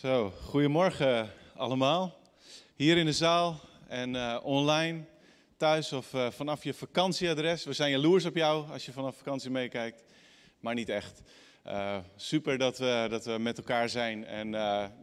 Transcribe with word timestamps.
Zo, 0.00 0.32
goedemorgen 0.42 1.30
allemaal. 1.54 2.18
Hier 2.74 2.96
in 2.96 3.06
de 3.06 3.12
zaal 3.12 3.60
en 3.88 4.16
eh, 4.16 4.38
online, 4.42 5.04
thuis 5.56 5.92
of 5.92 6.14
eh, 6.14 6.30
vanaf 6.30 6.64
je 6.64 6.74
vakantieadres. 6.74 7.64
We 7.64 7.72
zijn 7.72 7.90
jaloers 7.90 8.24
op 8.24 8.36
jou 8.36 8.70
als 8.70 8.86
je 8.86 8.92
vanaf 8.92 9.16
vakantie 9.16 9.50
meekijkt, 9.50 10.02
maar 10.60 10.74
niet 10.74 10.88
echt. 10.88 11.22
Eh, 11.62 11.98
super 12.16 12.58
dat 12.58 12.78
we, 12.78 13.06
dat 13.10 13.24
we 13.24 13.38
met 13.38 13.58
elkaar 13.58 13.88
zijn 13.88 14.24
en 14.24 14.54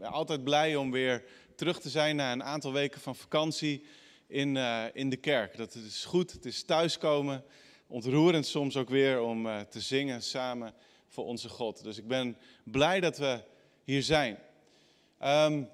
altijd 0.02 0.44
blij 0.44 0.76
om 0.76 0.92
weer 0.92 1.24
terug 1.56 1.80
te 1.80 1.90
zijn 1.90 2.16
na 2.16 2.32
een 2.32 2.44
aantal 2.44 2.74
weken 2.74 3.02
van 3.02 3.16
vakantie 3.16 3.86
in, 4.28 4.58
in 4.94 5.10
de 5.10 5.18
kerk. 5.18 5.58
Dat 5.58 5.76
is 5.76 6.06
goed, 6.06 6.32
het 6.32 6.46
is 6.46 6.64
thuiskomen, 6.64 7.44
ontroerend 7.88 8.46
soms 8.46 8.78
ook 8.78 8.90
weer 8.90 9.22
om 9.22 9.48
te 9.70 9.82
zingen 9.82 10.22
samen 10.22 10.74
voor 11.08 11.26
onze 11.26 11.50
God. 11.50 11.84
Dus 11.84 11.98
ik 11.98 12.08
ben 12.08 12.38
blij 12.64 13.00
dat 13.00 13.18
we 13.18 13.40
hier 13.84 14.04
zijn. 14.04 14.38
Um, 15.26 15.70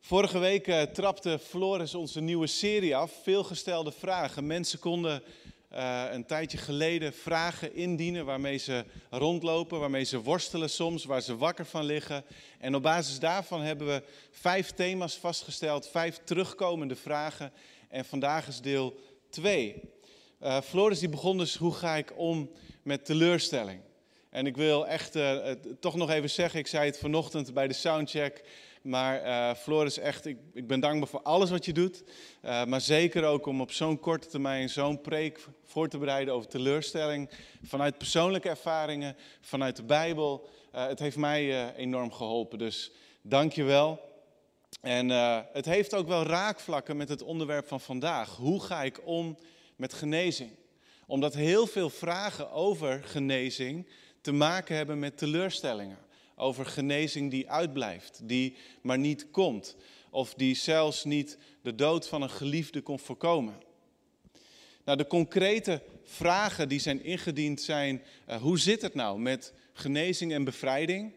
vorige 0.00 0.38
week 0.38 0.66
uh, 0.66 0.82
trapte 0.82 1.38
Floris 1.38 1.94
onze 1.94 2.20
nieuwe 2.20 2.46
serie 2.46 2.96
af. 2.96 3.12
Veelgestelde 3.22 3.92
vragen. 3.92 4.46
Mensen 4.46 4.78
konden 4.78 5.22
uh, 5.72 6.04
een 6.10 6.26
tijdje 6.26 6.58
geleden 6.58 7.12
vragen 7.12 7.74
indienen 7.74 8.24
waarmee 8.24 8.56
ze 8.56 8.84
rondlopen, 9.10 9.80
waarmee 9.80 10.04
ze 10.04 10.22
worstelen 10.22 10.70
soms, 10.70 11.04
waar 11.04 11.20
ze 11.20 11.36
wakker 11.36 11.66
van 11.66 11.84
liggen. 11.84 12.24
En 12.58 12.74
op 12.74 12.82
basis 12.82 13.18
daarvan 13.18 13.60
hebben 13.60 13.86
we 13.86 14.02
vijf 14.30 14.70
thema's 14.70 15.14
vastgesteld, 15.14 15.88
vijf 15.88 16.20
terugkomende 16.24 16.96
vragen. 16.96 17.52
En 17.88 18.04
vandaag 18.04 18.48
is 18.48 18.60
deel 18.60 18.98
2. 19.30 19.82
Uh, 20.42 20.60
Floris 20.60 20.98
die 20.98 21.08
begon 21.08 21.38
dus, 21.38 21.56
hoe 21.56 21.74
ga 21.74 21.96
ik 21.96 22.12
om 22.16 22.50
met 22.82 23.04
teleurstelling? 23.04 23.80
En 24.36 24.46
ik 24.46 24.56
wil 24.56 24.86
echt 24.86 25.16
uh, 25.16 25.50
toch 25.80 25.94
nog 25.94 26.10
even 26.10 26.30
zeggen, 26.30 26.60
ik 26.60 26.66
zei 26.66 26.86
het 26.86 26.98
vanochtend 26.98 27.54
bij 27.54 27.68
de 27.68 27.74
soundcheck, 27.74 28.44
maar 28.82 29.24
uh, 29.24 29.54
Floris, 29.54 29.98
echt, 29.98 30.26
ik, 30.26 30.38
ik, 30.52 30.66
ben 30.66 30.80
dankbaar 30.80 31.08
voor 31.08 31.22
alles 31.22 31.50
wat 31.50 31.64
je 31.64 31.72
doet. 31.72 32.02
Uh, 32.44 32.64
maar 32.64 32.80
zeker 32.80 33.24
ook 33.24 33.46
om 33.46 33.60
op 33.60 33.72
zo'n 33.72 34.00
korte 34.00 34.26
termijn 34.28 34.68
zo'n 34.68 35.00
preek 35.00 35.46
voor 35.64 35.88
te 35.88 35.98
bereiden 35.98 36.34
over 36.34 36.48
teleurstelling. 36.48 37.30
Vanuit 37.62 37.98
persoonlijke 37.98 38.48
ervaringen, 38.48 39.16
vanuit 39.40 39.76
de 39.76 39.84
Bijbel. 39.84 40.48
het 40.70 40.98
heeft 40.98 41.16
mij 41.16 41.74
enorm 41.74 42.12
geholpen, 42.12 42.58
dus 42.58 42.92
dank 43.22 43.52
je 43.52 43.62
wel. 43.62 44.00
En 44.80 45.08
het 45.52 45.64
heeft 45.64 45.94
ook 45.94 46.06
wel 46.06 46.22
raakvlakken 46.22 46.96
met 46.96 47.08
het 47.08 47.22
onderwerp 47.22 47.68
van 47.68 47.80
vandaag. 47.80 48.36
Hoe 48.36 48.62
ga 48.62 48.82
ik 48.82 49.00
om 49.04 49.38
met 49.76 49.94
genezing? 49.94 50.50
Omdat 51.06 51.34
heel 51.34 51.66
veel 51.66 51.90
vragen 51.90 52.50
over 52.50 53.02
genezing 53.04 53.86
te 54.26 54.32
maken 54.32 54.76
hebben 54.76 54.98
met 54.98 55.18
teleurstellingen. 55.18 55.98
Over 56.34 56.66
genezing 56.66 57.30
die 57.30 57.50
uitblijft, 57.50 58.20
die 58.22 58.56
maar 58.80 58.98
niet 58.98 59.30
komt. 59.30 59.76
Of 60.10 60.34
die 60.34 60.54
zelfs 60.54 61.04
niet 61.04 61.38
de 61.62 61.74
dood 61.74 62.08
van 62.08 62.22
een 62.22 62.30
geliefde 62.30 62.80
kon 62.80 62.98
voorkomen. 62.98 63.54
Nou, 64.84 64.98
de 64.98 65.06
concrete 65.06 65.82
vragen 66.04 66.68
die 66.68 66.78
zijn 66.78 67.04
ingediend 67.04 67.60
zijn, 67.60 68.02
uh, 68.28 68.36
hoe 68.36 68.58
zit 68.58 68.82
het 68.82 68.94
nou 68.94 69.18
met 69.18 69.52
genezing 69.72 70.32
en 70.32 70.44
bevrijding? 70.44 71.12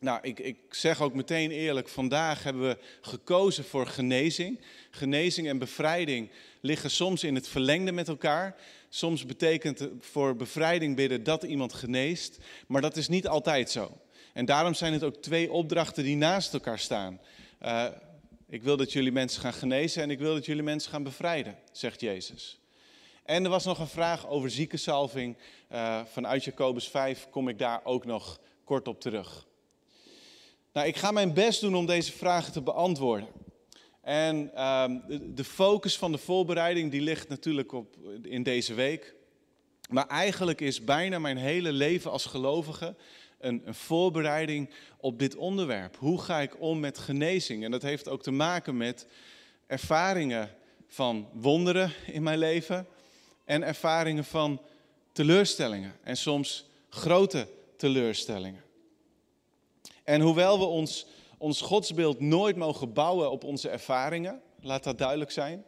Nou, 0.00 0.18
ik, 0.22 0.38
ik, 0.38 0.56
zeg 0.70 1.02
ook 1.02 1.14
meteen 1.14 1.50
eerlijk, 1.50 1.88
vandaag 1.88 2.42
hebben 2.42 2.62
we 2.62 2.78
gekozen 3.00 3.64
voor 3.64 3.86
genezing. 3.86 4.60
Genezing 4.90 5.48
en 5.48 5.58
bevrijding 5.58 6.30
liggen 6.60 6.90
soms 6.90 7.24
in 7.24 7.34
het 7.34 7.48
verlengde 7.48 7.92
met 7.92 8.08
elkaar. 8.08 8.56
Soms 8.94 9.26
betekent 9.26 9.88
voor 10.00 10.36
bevrijding 10.36 10.96
bidden 10.96 11.22
dat 11.22 11.42
iemand 11.42 11.72
geneest, 11.72 12.38
maar 12.66 12.80
dat 12.80 12.96
is 12.96 13.08
niet 13.08 13.28
altijd 13.28 13.70
zo. 13.70 14.00
En 14.32 14.44
daarom 14.44 14.74
zijn 14.74 14.92
het 14.92 15.02
ook 15.02 15.16
twee 15.16 15.52
opdrachten 15.52 16.04
die 16.04 16.16
naast 16.16 16.52
elkaar 16.52 16.78
staan. 16.78 17.20
Uh, 17.62 17.86
ik 18.48 18.62
wil 18.62 18.76
dat 18.76 18.92
jullie 18.92 19.12
mensen 19.12 19.40
gaan 19.40 19.52
genezen 19.52 20.02
en 20.02 20.10
ik 20.10 20.18
wil 20.18 20.34
dat 20.34 20.46
jullie 20.46 20.62
mensen 20.62 20.90
gaan 20.90 21.02
bevrijden, 21.02 21.58
zegt 21.72 22.00
Jezus. 22.00 22.60
En 23.24 23.44
er 23.44 23.50
was 23.50 23.64
nog 23.64 23.78
een 23.78 23.86
vraag 23.86 24.28
over 24.28 24.50
ziekensalving. 24.50 25.36
Uh, 25.72 26.00
vanuit 26.12 26.44
Jacobus 26.44 26.88
5 26.88 27.26
kom 27.30 27.48
ik 27.48 27.58
daar 27.58 27.80
ook 27.84 28.04
nog 28.04 28.40
kort 28.64 28.88
op 28.88 29.00
terug. 29.00 29.46
Nou, 30.72 30.86
ik 30.86 30.96
ga 30.96 31.10
mijn 31.10 31.32
best 31.32 31.60
doen 31.60 31.74
om 31.74 31.86
deze 31.86 32.12
vragen 32.12 32.52
te 32.52 32.62
beantwoorden. 32.62 33.28
En 34.04 34.50
uh, 34.54 34.84
de 35.34 35.44
focus 35.44 35.98
van 35.98 36.12
de 36.12 36.18
voorbereiding 36.18 36.90
die 36.90 37.00
ligt 37.00 37.28
natuurlijk 37.28 37.72
op, 37.72 37.96
in 38.22 38.42
deze 38.42 38.74
week. 38.74 39.14
Maar 39.90 40.06
eigenlijk 40.06 40.60
is 40.60 40.84
bijna 40.84 41.18
mijn 41.18 41.36
hele 41.36 41.72
leven 41.72 42.10
als 42.10 42.26
gelovige 42.26 42.94
een, 43.38 43.62
een, 43.64 43.74
voorbereiding 43.74 44.70
op 44.96 45.18
dit 45.18 45.36
onderwerp. 45.36 45.96
Hoe 45.96 46.20
ga 46.20 46.40
ik 46.40 46.60
om 46.60 46.80
met 46.80 46.98
genezing? 46.98 47.64
En 47.64 47.70
dat 47.70 47.82
heeft 47.82 48.08
ook 48.08 48.22
te 48.22 48.30
maken 48.30 48.76
met 48.76 49.06
ervaringen 49.66 50.50
van 50.86 51.28
wonderen 51.32 51.92
in 52.06 52.22
mijn 52.22 52.38
leven 52.38 52.86
en 53.44 53.62
ervaringen 53.62 54.24
van 54.24 54.60
teleurstellingen 55.12 55.92
en 56.02 56.16
soms 56.16 56.66
grote 56.88 57.48
teleurstellingen. 57.76 58.62
En 60.04 60.20
hoewel 60.20 60.58
we 60.58 60.64
ons, 60.64 61.06
ons 61.38 61.60
godsbeeld 61.60 62.20
nooit 62.20 62.56
mogen 62.56 62.92
bouwen 62.92 63.30
op 63.30 63.44
onze 63.44 63.68
ervaringen, 63.68 64.40
laat 64.60 64.84
dat 64.84 64.98
duidelijk 64.98 65.30
zijn. 65.30 65.64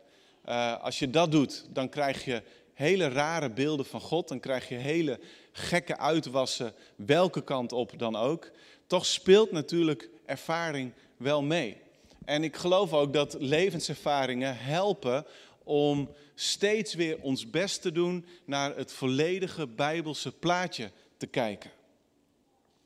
Uh, 0.49 0.83
als 0.83 0.99
je 0.99 1.11
dat 1.11 1.31
doet, 1.31 1.67
dan 1.73 1.89
krijg 1.89 2.25
je 2.25 2.43
hele 2.77 3.09
rare 3.09 3.51
beelden 3.51 3.87
van 3.87 4.01
God. 4.01 4.29
Dan 4.29 4.41
krijg 4.41 4.69
je 4.69 4.75
hele 4.75 5.21
gekke 5.53 5.99
uitwassen, 5.99 6.75
welke 6.97 7.43
kant 7.43 7.73
op 7.73 7.99
dan 7.99 8.17
ook. 8.17 8.51
Toch 8.87 9.07
speelt 9.07 9.53
natuurlijk 9.53 10.09
ervaring 10.27 10.93
wel 11.17 11.43
mee. 11.43 11.77
En 12.25 12.45
ik 12.45 12.57
geloof 12.57 12.93
ook 12.93 13.13
dat 13.13 13.37
levenservaringen 13.39 14.59
helpen 14.59 15.27
om 15.65 16.11
steeds 16.35 16.95
weer 16.95 17.19
ons 17.21 17.51
best 17.51 17.83
te 17.83 17.93
doen 17.93 18.27
naar 18.45 18.77
het 18.77 18.93
volledige 18.93 19.67
Bijbelse 19.67 20.33
plaatje 20.33 20.91
te 21.17 21.27
kijken. 21.27 21.71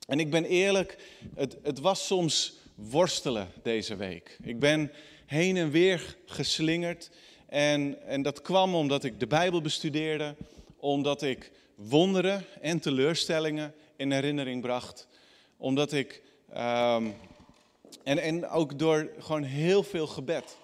En 0.07 0.21
ik 0.21 0.31
ben 0.31 0.45
eerlijk, 0.45 0.97
het, 1.35 1.57
het 1.63 1.81
was 1.81 2.07
soms 2.07 2.60
worstelen 2.89 3.49
deze 3.63 3.97
week. 3.97 4.39
Ik 4.43 4.59
ben 4.59 4.93
heen 5.27 5.57
en 5.57 5.71
weer 5.71 6.17
geslingerd. 6.27 7.11
En, 7.47 8.07
en 8.07 8.23
dat 8.23 8.43
kwam 8.43 8.75
omdat 8.75 9.05
ik 9.05 9.21
de 9.21 9.27
Bijbel 9.27 9.61
bestudeerde, 9.61 10.35
omdat 10.77 11.23
ik 11.23 11.51
wonderen 11.75 12.45
en 12.61 12.81
teleurstellingen 12.81 13.75
in 13.97 14.13
herinnering 14.13 14.63
bracht. 14.63 15.09
Omdat 15.57 15.93
ik, 15.93 16.23
um, 16.51 17.15
en, 18.03 18.19
en 18.19 18.49
ook 18.49 18.79
door 18.79 19.11
gewoon 19.19 19.43
heel 19.43 19.83
veel 19.83 20.07
gebed. 20.07 20.57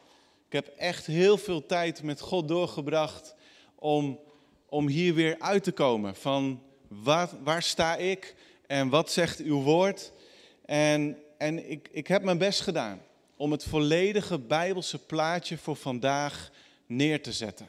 Ik 0.46 0.52
heb 0.52 0.66
echt 0.76 1.06
heel 1.06 1.38
veel 1.38 1.66
tijd 1.66 2.02
met 2.02 2.20
God 2.20 2.48
doorgebracht 2.48 3.34
om, 3.74 4.18
om 4.68 4.88
hier 4.88 5.14
weer 5.14 5.36
uit 5.38 5.64
te 5.64 5.72
komen. 5.72 6.14
Van 6.14 6.62
waar, 6.88 7.28
waar 7.42 7.62
sta 7.62 7.96
ik 7.96 8.34
en 8.66 8.88
wat 8.88 9.10
zegt 9.10 9.40
uw 9.40 9.62
woord? 9.62 10.12
En, 10.64 11.18
en 11.38 11.70
ik, 11.70 11.88
ik 11.92 12.06
heb 12.06 12.22
mijn 12.22 12.38
best 12.38 12.60
gedaan 12.60 13.00
om 13.36 13.52
het 13.52 13.64
volledige 13.64 14.38
Bijbelse 14.38 14.98
plaatje 14.98 15.58
voor 15.58 15.76
vandaag 15.76 16.50
neer 16.86 17.22
te 17.22 17.32
zetten. 17.32 17.66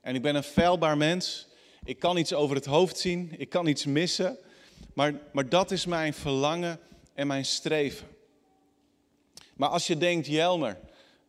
En 0.00 0.14
ik 0.14 0.22
ben 0.22 0.34
een 0.34 0.42
feilbaar 0.42 0.96
mens. 0.96 1.46
Ik 1.84 1.98
kan 1.98 2.16
iets 2.16 2.32
over 2.32 2.56
het 2.56 2.64
hoofd 2.64 2.98
zien, 2.98 3.34
ik 3.36 3.48
kan 3.48 3.66
iets 3.66 3.84
missen. 3.84 4.38
Maar, 4.94 5.14
maar 5.32 5.48
dat 5.48 5.70
is 5.70 5.86
mijn 5.86 6.14
verlangen 6.14 6.80
en 7.14 7.26
mijn 7.26 7.44
streven. 7.44 8.08
Maar 9.54 9.68
als 9.68 9.86
je 9.86 9.96
denkt, 9.96 10.26
Jelmer, 10.26 10.78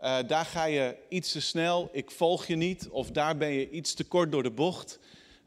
uh, 0.02 0.18
daar 0.28 0.46
ga 0.46 0.66
je 0.66 0.96
iets 1.10 1.32
te 1.32 1.42
snel, 1.42 1.90
ik 1.92 2.12
volg 2.12 2.46
je 2.46 2.56
niet, 2.56 2.88
of 2.90 3.12
daar 3.12 3.38
ben 3.38 3.52
je 3.52 3.70
iets 3.70 3.94
te 3.94 4.04
kort 4.04 4.32
door 4.32 4.44
de 4.44 4.52
bocht. 4.52 5.00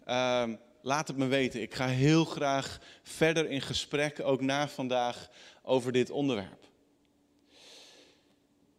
Uh, 0.08 0.44
laat 0.82 1.08
het 1.08 1.16
me 1.16 1.26
weten. 1.26 1.62
Ik 1.62 1.74
ga 1.74 1.86
heel 1.86 2.24
graag 2.24 2.80
verder 3.03 3.50
in 3.50 3.60
gesprek, 3.60 4.20
ook 4.22 4.41
na 4.41 4.68
vandaag, 4.68 5.28
over 5.66 5.93
dit 5.93 6.10
onderwerp. 6.10 6.68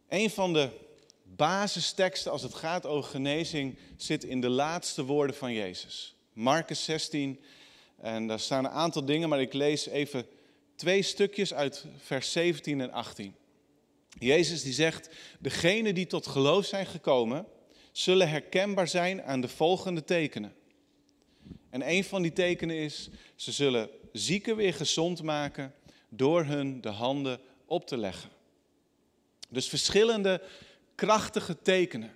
Een 0.08 0.30
van 0.30 0.52
de 0.52 0.68
basisteksten 1.22 2.32
als 2.32 2.42
het 2.42 2.54
gaat 2.54 2.86
over 2.86 3.10
genezing 3.10 3.78
zit 3.96 4.24
in 4.24 4.40
de 4.40 4.48
laatste 4.48 5.04
woorden 5.04 5.36
van 5.36 5.52
Jezus. 5.52 6.16
Marcus 6.32 6.84
16, 6.84 7.40
en 7.96 8.26
daar 8.26 8.40
staan 8.40 8.64
een 8.64 8.70
aantal 8.70 9.04
dingen, 9.04 9.28
maar 9.28 9.40
ik 9.40 9.52
lees 9.52 9.86
even 9.86 10.26
twee 10.74 11.02
stukjes 11.02 11.54
uit 11.54 11.84
vers 11.98 12.32
17 12.32 12.80
en 12.80 12.92
18. 12.92 13.34
Jezus 14.18 14.62
die 14.62 14.72
zegt, 14.72 15.08
degenen 15.38 15.94
die 15.94 16.06
tot 16.06 16.26
geloof 16.26 16.66
zijn 16.66 16.86
gekomen, 16.86 17.46
zullen 17.92 18.28
herkenbaar 18.28 18.88
zijn 18.88 19.22
aan 19.22 19.40
de 19.40 19.48
volgende 19.48 20.04
tekenen. 20.04 20.54
En 21.70 21.90
een 21.90 22.04
van 22.04 22.22
die 22.22 22.32
tekenen 22.32 22.76
is, 22.76 23.08
ze 23.36 23.52
zullen 23.52 23.90
zieken 24.12 24.56
weer 24.56 24.74
gezond 24.74 25.22
maken 25.22 25.74
door 26.08 26.44
hun 26.44 26.80
de 26.80 26.88
handen 26.88 27.40
op 27.66 27.86
te 27.86 27.96
leggen. 27.96 28.30
Dus 29.48 29.68
verschillende 29.68 30.42
krachtige 30.94 31.62
tekenen. 31.62 32.12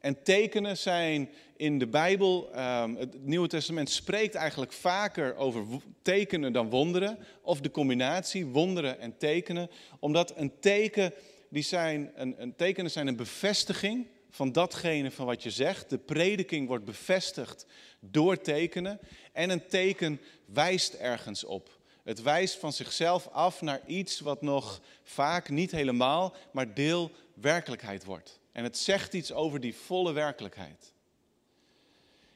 En 0.00 0.22
tekenen 0.22 0.76
zijn 0.76 1.28
in 1.56 1.78
de 1.78 1.86
Bijbel, 1.86 2.52
ehm, 2.52 2.94
het 2.94 3.24
Nieuwe 3.24 3.48
Testament 3.48 3.90
spreekt 3.90 4.34
eigenlijk 4.34 4.72
vaker 4.72 5.36
over 5.36 5.64
tekenen 6.02 6.52
dan 6.52 6.70
wonderen. 6.70 7.18
Of 7.42 7.60
de 7.60 7.70
combinatie 7.70 8.46
wonderen 8.46 9.00
en 9.00 9.16
tekenen. 9.16 9.70
Omdat 10.00 10.32
een 10.36 10.52
teken, 10.60 11.12
die 11.48 11.62
zijn, 11.62 12.12
een, 12.14 12.34
een 12.38 12.56
tekenen 12.56 12.90
zijn 12.90 13.06
een 13.06 13.16
bevestiging 13.16 14.06
van 14.30 14.52
datgene 14.52 15.10
van 15.10 15.26
wat 15.26 15.42
je 15.42 15.50
zegt. 15.50 15.90
De 15.90 15.98
prediking 15.98 16.68
wordt 16.68 16.84
bevestigd 16.84 17.66
door 18.00 18.40
tekenen. 18.40 19.00
En 19.32 19.50
een 19.50 19.66
teken 19.66 20.20
wijst 20.44 20.94
ergens 20.94 21.44
op. 21.44 21.75
Het 22.06 22.22
wijst 22.22 22.56
van 22.56 22.72
zichzelf 22.72 23.28
af 23.28 23.60
naar 23.60 23.80
iets 23.86 24.20
wat 24.20 24.42
nog 24.42 24.80
vaak 25.02 25.48
niet 25.48 25.70
helemaal, 25.70 26.34
maar 26.52 26.74
deel 26.74 27.10
werkelijkheid 27.34 28.04
wordt. 28.04 28.40
En 28.52 28.64
het 28.64 28.78
zegt 28.78 29.12
iets 29.12 29.32
over 29.32 29.60
die 29.60 29.74
volle 29.74 30.12
werkelijkheid. 30.12 30.92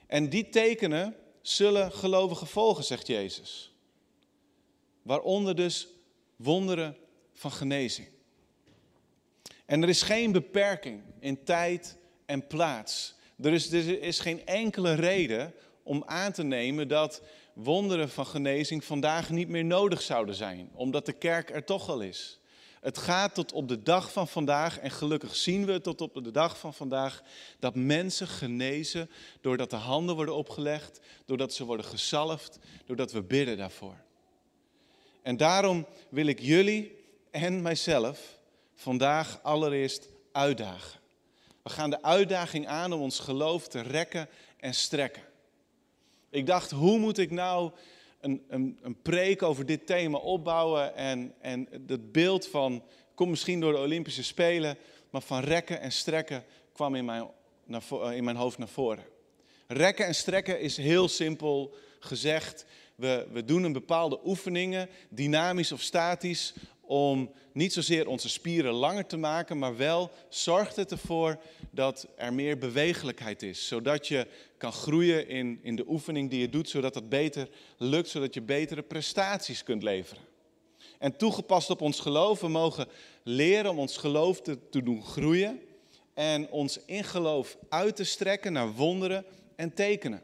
En 0.07 0.29
die 0.29 0.49
tekenen 0.49 1.17
zullen 1.43 1.93
gelovigen 1.93 2.47
volgen, 2.47 2.85
zegt 2.85 3.07
Jezus. 3.07 3.73
Waaronder 5.03 5.57
dus 5.57 5.89
wonderen 6.37 6.97
van 7.33 7.53
genezing. 7.53 8.09
En 9.67 9.83
er 9.83 9.89
is 9.89 10.03
geen 10.03 10.33
beperking 10.33 11.03
in 11.21 11.45
tijd 11.45 11.97
en 12.27 12.47
plaats. 12.47 13.15
Er 13.43 13.53
is, 13.53 13.73
er 13.73 14.03
is 14.03 14.19
geen 14.19 14.47
enkele 14.47 14.95
reden 14.95 15.55
om 15.83 16.03
aan 16.07 16.33
te 16.33 16.43
nemen 16.43 16.89
dat 16.89 17.23
wonderen 17.53 18.09
van 18.09 18.27
genezing 18.27 18.85
vandaag 18.85 19.31
niet 19.31 19.49
meer 19.49 19.65
nodig 19.65 20.03
zouden 20.03 20.35
zijn, 20.35 20.71
omdat 20.75 21.07
de 21.07 21.13
kerk 21.13 21.51
er 21.51 21.65
toch 21.65 21.89
al 21.89 22.01
is. 22.01 22.41
Het 22.81 22.99
gaat 22.99 23.35
tot 23.35 23.53
op 23.53 23.69
de 23.69 23.83
dag 23.83 24.13
van 24.13 24.29
vandaag, 24.29 24.79
en 24.79 24.91
gelukkig 24.91 25.37
zien 25.37 25.67
we 25.67 25.81
tot 25.81 26.01
op 26.01 26.25
de 26.25 26.31
dag 26.31 26.59
van 26.59 26.75
vandaag, 26.75 27.23
dat 27.59 27.75
mensen 27.75 28.29
genezen 28.29 29.11
doordat 29.41 29.71
de 29.71 29.77
handen 29.77 30.15
worden 30.15 30.35
opgelegd, 30.35 31.01
doordat 31.25 31.55
ze 31.55 31.65
worden 31.65 31.87
gezalfd, 31.87 32.59
doordat 32.87 33.13
we 33.13 33.23
bidden 33.23 33.57
daarvoor. 33.57 33.97
En 35.23 35.37
daarom 35.37 35.87
wil 36.09 36.27
ik 36.27 36.41
jullie 36.41 36.99
en 37.31 37.63
mijzelf 37.63 38.39
vandaag 38.75 39.43
allereerst 39.43 40.09
uitdagen. 40.33 41.01
We 41.63 41.71
gaan 41.71 41.91
de 41.91 42.03
uitdaging 42.03 42.67
aan 42.67 42.93
om 42.93 43.01
ons 43.01 43.19
geloof 43.19 43.69
te 43.69 43.81
rekken 43.81 44.29
en 44.57 44.75
strekken. 44.75 45.23
Ik 46.31 46.47
dacht, 46.47 46.71
hoe 46.71 46.99
moet 46.99 47.19
ik 47.19 47.31
nou 47.31 47.71
een, 48.21 48.43
een, 48.49 48.79
een 48.83 49.03
preek 49.03 49.43
over 49.43 49.67
dit 49.67 49.87
thema 49.87 50.19
opbouwen? 50.19 50.97
En, 50.97 51.35
en 51.41 51.69
het 51.87 52.13
beeld 52.13 52.47
van, 52.47 52.83
komt 53.15 53.31
misschien 53.31 53.61
door 53.61 53.73
de 53.73 53.79
Olympische 53.79 54.25
Spelen, 54.25 54.77
maar 55.11 55.21
van 55.21 55.41
rekken 55.41 55.81
en 55.81 55.93
strekken 55.93 56.45
kwam 56.73 56.95
in 56.95 57.05
mijn, 57.05 57.29
naar, 57.65 57.83
eh, 57.91 58.17
in 58.17 58.25
mijn 58.25 58.37
hoofd 58.37 58.59
naar 58.59 58.69
voren. 58.69 59.05
Rekken 59.67 60.07
en 60.07 60.15
strekken 60.15 60.61
is 60.61 60.77
heel 60.77 61.09
simpel 61.09 61.75
gezegd. 61.99 62.65
We, 62.95 63.27
we 63.33 63.45
doen 63.45 63.63
een 63.63 63.73
bepaalde 63.73 64.21
oefeningen, 64.25 64.89
dynamisch 65.09 65.73
of 65.73 65.81
statisch, 65.81 66.55
om 66.81 67.33
niet 67.53 67.73
zozeer 67.73 68.07
onze 68.07 68.29
spieren 68.29 68.73
langer 68.73 69.07
te 69.07 69.17
maken, 69.17 69.59
maar 69.59 69.77
wel 69.77 70.11
zorgt 70.29 70.77
het 70.77 70.91
ervoor 70.91 71.39
dat 71.71 72.07
er 72.17 72.33
meer 72.33 72.59
bewegelijkheid 72.59 73.43
is. 73.43 73.67
Zodat 73.67 74.09
je 74.09 74.27
kan 74.61 74.73
groeien 74.73 75.29
in, 75.29 75.59
in 75.63 75.77
de 75.77 75.85
oefening 75.89 76.31
die 76.31 76.41
je 76.41 76.49
doet, 76.49 76.69
zodat 76.69 76.95
het 76.95 77.09
beter 77.09 77.49
lukt, 77.77 78.09
zodat 78.09 78.35
je 78.35 78.43
betere 78.43 78.83
prestaties 78.83 79.63
kunt 79.63 79.83
leveren. 79.83 80.23
En 80.99 81.17
toegepast 81.17 81.71
op 81.71 81.81
ons 81.81 82.01
geloof, 82.01 82.41
we 82.41 82.49
mogen 82.49 82.89
leren 83.23 83.71
om 83.71 83.79
ons 83.79 83.97
geloof 83.97 84.41
te, 84.41 84.69
te 84.69 84.83
doen 84.83 85.05
groeien 85.05 85.61
en 86.15 86.51
ons 86.51 86.85
in 86.85 87.05
geloof 87.05 87.57
uit 87.69 87.97
te 87.97 88.05
strekken 88.05 88.53
naar 88.53 88.73
wonderen 88.73 89.25
en 89.57 89.75
tekenen. 89.75 90.23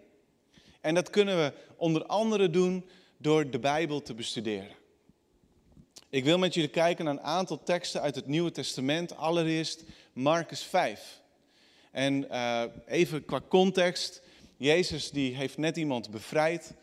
En 0.80 0.94
dat 0.94 1.10
kunnen 1.10 1.36
we 1.36 1.52
onder 1.76 2.06
andere 2.06 2.50
doen 2.50 2.88
door 3.16 3.50
de 3.50 3.58
Bijbel 3.58 4.02
te 4.02 4.14
bestuderen. 4.14 4.76
Ik 6.08 6.24
wil 6.24 6.38
met 6.38 6.54
jullie 6.54 6.70
kijken 6.70 7.04
naar 7.04 7.14
een 7.14 7.20
aantal 7.20 7.62
teksten 7.62 8.00
uit 8.00 8.14
het 8.14 8.26
Nieuwe 8.26 8.50
Testament. 8.50 9.16
Allereerst 9.16 9.84
Marcus 10.12 10.62
5. 10.62 11.20
En 11.90 12.24
uh, 12.30 12.62
even 12.86 13.24
qua 13.24 13.40
context. 13.48 14.24
Jezus 14.56 15.10
die 15.10 15.34
heeft 15.34 15.58
net 15.58 15.76
iemand 15.76 16.10
bevrijd. 16.10 16.74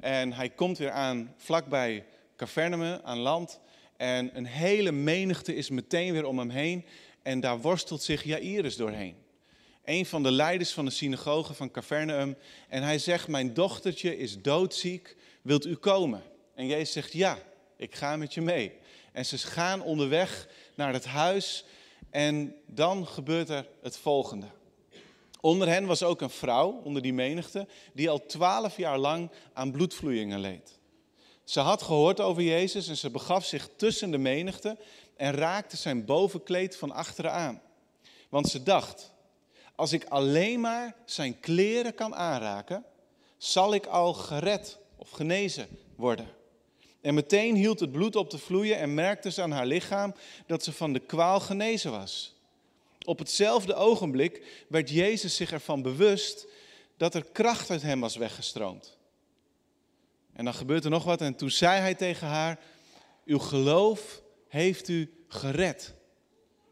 En 0.00 0.32
hij 0.32 0.48
komt 0.48 0.78
weer 0.78 0.90
aan 0.90 1.34
vlakbij 1.36 2.04
Capernaum, 2.36 3.00
aan 3.04 3.18
land. 3.18 3.60
En 3.96 4.36
een 4.36 4.46
hele 4.46 4.92
menigte 4.92 5.54
is 5.54 5.70
meteen 5.70 6.12
weer 6.12 6.26
om 6.26 6.38
hem 6.38 6.50
heen. 6.50 6.84
En 7.22 7.40
daar 7.40 7.60
worstelt 7.60 8.02
zich 8.02 8.22
Jairus 8.22 8.76
doorheen. 8.76 9.16
Een 9.84 10.06
van 10.06 10.22
de 10.22 10.30
leiders 10.30 10.72
van 10.72 10.84
de 10.84 10.90
synagoge 10.90 11.54
van 11.54 11.70
Capernaum. 11.70 12.36
En 12.68 12.82
hij 12.82 12.98
zegt, 12.98 13.28
mijn 13.28 13.54
dochtertje 13.54 14.18
is 14.18 14.42
doodziek, 14.42 15.16
wilt 15.42 15.66
u 15.66 15.74
komen? 15.74 16.22
En 16.54 16.66
Jezus 16.66 16.92
zegt, 16.92 17.12
ja, 17.12 17.38
ik 17.76 17.94
ga 17.94 18.16
met 18.16 18.34
je 18.34 18.40
mee. 18.40 18.72
En 19.12 19.26
ze 19.26 19.38
gaan 19.38 19.82
onderweg 19.82 20.48
naar 20.74 20.92
het 20.92 21.04
huis 21.04 21.64
en 22.10 22.54
dan 22.66 23.06
gebeurt 23.06 23.48
er 23.48 23.66
het 23.82 23.96
volgende. 23.96 24.46
Onder 25.42 25.68
hen 25.68 25.86
was 25.86 26.02
ook 26.02 26.20
een 26.20 26.30
vrouw, 26.30 26.80
onder 26.84 27.02
die 27.02 27.12
menigte, 27.12 27.66
die 27.92 28.10
al 28.10 28.26
twaalf 28.26 28.76
jaar 28.76 28.98
lang 28.98 29.30
aan 29.52 29.72
bloedvloeien 29.72 30.38
leed. 30.38 30.78
Ze 31.44 31.60
had 31.60 31.82
gehoord 31.82 32.20
over 32.20 32.42
Jezus 32.42 32.88
en 32.88 32.96
ze 32.96 33.10
begaf 33.10 33.44
zich 33.44 33.68
tussen 33.76 34.10
de 34.10 34.18
menigte 34.18 34.76
en 35.16 35.32
raakte 35.32 35.76
zijn 35.76 36.04
bovenkleed 36.04 36.76
van 36.76 36.92
achteren 36.92 37.32
aan. 37.32 37.62
Want 38.28 38.48
ze 38.48 38.62
dacht, 38.62 39.12
als 39.74 39.92
ik 39.92 40.04
alleen 40.04 40.60
maar 40.60 40.96
zijn 41.04 41.40
kleren 41.40 41.94
kan 41.94 42.14
aanraken, 42.14 42.84
zal 43.36 43.74
ik 43.74 43.86
al 43.86 44.14
gered 44.14 44.78
of 44.96 45.10
genezen 45.10 45.68
worden. 45.96 46.28
En 47.00 47.14
meteen 47.14 47.54
hield 47.54 47.80
het 47.80 47.92
bloed 47.92 48.16
op 48.16 48.30
te 48.30 48.38
vloeien 48.38 48.78
en 48.78 48.94
merkte 48.94 49.30
ze 49.30 49.42
aan 49.42 49.50
haar 49.50 49.66
lichaam 49.66 50.14
dat 50.46 50.64
ze 50.64 50.72
van 50.72 50.92
de 50.92 51.00
kwaal 51.00 51.40
genezen 51.40 51.90
was. 51.90 52.34
Op 53.04 53.18
hetzelfde 53.18 53.74
ogenblik 53.74 54.64
werd 54.68 54.90
Jezus 54.90 55.36
zich 55.36 55.52
ervan 55.52 55.82
bewust 55.82 56.46
dat 56.96 57.14
er 57.14 57.24
kracht 57.32 57.70
uit 57.70 57.82
hem 57.82 58.00
was 58.00 58.16
weggestroomd. 58.16 58.98
En 60.32 60.44
dan 60.44 60.54
gebeurt 60.54 60.84
er 60.84 60.90
nog 60.90 61.04
wat 61.04 61.20
en 61.20 61.34
toen 61.34 61.50
zei 61.50 61.80
hij 61.80 61.94
tegen 61.94 62.26
haar, 62.26 62.58
uw 63.24 63.38
geloof 63.38 64.22
heeft 64.48 64.88
u 64.88 65.12
gered. 65.28 65.94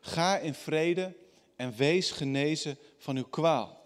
Ga 0.00 0.38
in 0.38 0.54
vrede 0.54 1.16
en 1.56 1.74
wees 1.76 2.10
genezen 2.10 2.78
van 2.98 3.16
uw 3.16 3.28
kwaal. 3.28 3.82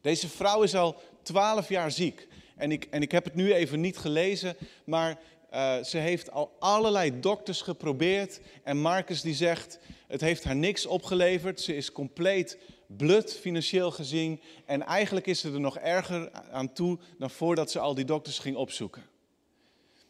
Deze 0.00 0.28
vrouw 0.28 0.62
is 0.62 0.74
al 0.74 1.00
twaalf 1.22 1.68
jaar 1.68 1.90
ziek. 1.90 2.26
En 2.56 2.72
ik, 2.72 2.86
en 2.90 3.02
ik 3.02 3.10
heb 3.10 3.24
het 3.24 3.34
nu 3.34 3.52
even 3.52 3.80
niet 3.80 3.98
gelezen, 3.98 4.56
maar 4.84 5.18
uh, 5.54 5.82
ze 5.82 5.98
heeft 5.98 6.30
al 6.30 6.56
allerlei 6.58 7.20
dokters 7.20 7.62
geprobeerd. 7.62 8.40
En 8.62 8.80
Marcus 8.80 9.20
die 9.20 9.34
zegt, 9.34 9.78
het 10.08 10.20
heeft 10.20 10.44
haar 10.44 10.56
niks 10.56 10.86
opgeleverd. 10.86 11.60
Ze 11.60 11.76
is 11.76 11.92
compleet 11.92 12.58
blut 12.86 13.34
financieel 13.34 13.90
gezien. 13.90 14.40
En 14.66 14.82
eigenlijk 14.82 15.26
is 15.26 15.40
ze 15.40 15.52
er 15.52 15.60
nog 15.60 15.78
erger 15.78 16.30
aan 16.32 16.72
toe 16.72 16.98
dan 17.18 17.30
voordat 17.30 17.70
ze 17.70 17.78
al 17.78 17.94
die 17.94 18.04
dokters 18.04 18.38
ging 18.38 18.56
opzoeken. 18.56 19.06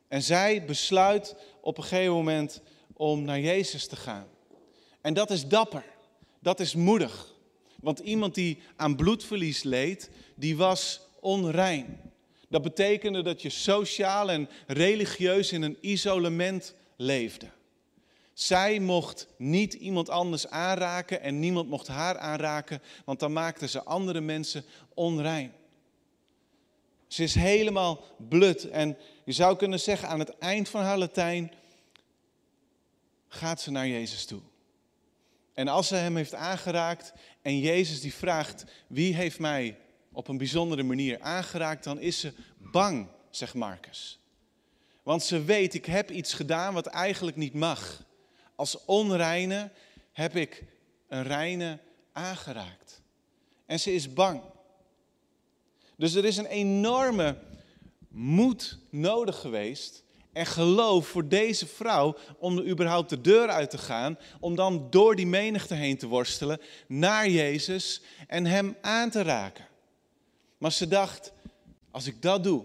En 0.08 0.22
zij 0.22 0.64
besluit 0.64 1.36
op 1.60 1.78
een 1.78 1.84
gegeven 1.84 2.12
moment 2.12 2.62
om 2.92 3.22
naar 3.22 3.40
Jezus 3.40 3.86
te 3.86 3.96
gaan. 3.96 4.26
En 5.00 5.14
dat 5.14 5.30
is 5.30 5.46
dapper. 5.46 5.84
Dat 6.40 6.60
is 6.60 6.74
moedig. 6.74 7.34
Want 7.80 7.98
iemand 7.98 8.34
die 8.34 8.58
aan 8.76 8.96
bloedverlies 8.96 9.62
leed, 9.62 10.10
die 10.34 10.56
was 10.56 11.00
onrein. 11.20 12.00
Dat 12.48 12.62
betekende 12.62 13.22
dat 13.22 13.42
je 13.42 13.50
sociaal 13.50 14.30
en 14.30 14.48
religieus 14.66 15.52
in 15.52 15.62
een 15.62 15.78
isolement 15.80 16.74
leefde. 16.96 17.46
Zij 18.38 18.80
mocht 18.80 19.26
niet 19.36 19.74
iemand 19.74 20.08
anders 20.08 20.48
aanraken 20.48 21.20
en 21.20 21.38
niemand 21.38 21.68
mocht 21.68 21.86
haar 21.86 22.18
aanraken, 22.18 22.82
want 23.04 23.20
dan 23.20 23.32
maakten 23.32 23.68
ze 23.68 23.82
andere 23.82 24.20
mensen 24.20 24.64
onrein. 24.94 25.52
Ze 27.06 27.22
is 27.22 27.34
helemaal 27.34 28.04
blut 28.28 28.68
en 28.68 28.96
je 29.24 29.32
zou 29.32 29.56
kunnen 29.56 29.80
zeggen 29.80 30.08
aan 30.08 30.18
het 30.18 30.38
eind 30.38 30.68
van 30.68 30.82
haar 30.82 30.98
Latijn 30.98 31.52
gaat 33.28 33.60
ze 33.60 33.70
naar 33.70 33.88
Jezus 33.88 34.24
toe. 34.24 34.40
En 35.54 35.68
als 35.68 35.88
ze 35.88 35.94
hem 35.94 36.16
heeft 36.16 36.34
aangeraakt 36.34 37.12
en 37.42 37.58
Jezus 37.58 38.00
die 38.00 38.14
vraagt, 38.14 38.64
wie 38.86 39.14
heeft 39.14 39.38
mij 39.38 39.78
op 40.12 40.28
een 40.28 40.38
bijzondere 40.38 40.82
manier 40.82 41.20
aangeraakt, 41.20 41.84
dan 41.84 42.00
is 42.00 42.20
ze 42.20 42.32
bang, 42.58 43.08
zegt 43.30 43.54
Marcus. 43.54 44.18
Want 45.02 45.22
ze 45.22 45.44
weet, 45.44 45.74
ik 45.74 45.86
heb 45.86 46.10
iets 46.10 46.34
gedaan 46.34 46.74
wat 46.74 46.86
eigenlijk 46.86 47.36
niet 47.36 47.54
mag. 47.54 48.06
Als 48.58 48.84
onreine 48.84 49.70
heb 50.12 50.36
ik 50.36 50.64
een 51.08 51.22
reine 51.22 51.78
aangeraakt. 52.12 53.02
En 53.66 53.80
ze 53.80 53.92
is 53.92 54.12
bang. 54.12 54.40
Dus 55.96 56.14
er 56.14 56.24
is 56.24 56.36
een 56.36 56.46
enorme 56.46 57.38
moed 58.08 58.78
nodig 58.90 59.40
geweest 59.40 60.04
en 60.32 60.46
geloof 60.46 61.06
voor 61.06 61.28
deze 61.28 61.66
vrouw 61.66 62.16
om 62.38 62.58
er 62.58 62.66
überhaupt 62.66 63.10
de 63.10 63.20
deur 63.20 63.48
uit 63.48 63.70
te 63.70 63.78
gaan, 63.78 64.18
om 64.40 64.54
dan 64.54 64.86
door 64.90 65.16
die 65.16 65.26
menigte 65.26 65.74
heen 65.74 65.96
te 65.96 66.06
worstelen 66.06 66.60
naar 66.86 67.28
Jezus 67.28 68.02
en 68.26 68.46
hem 68.46 68.76
aan 68.80 69.10
te 69.10 69.22
raken. 69.22 69.66
Maar 70.58 70.72
ze 70.72 70.88
dacht, 70.88 71.32
als 71.90 72.06
ik 72.06 72.22
dat 72.22 72.44
doe, 72.44 72.64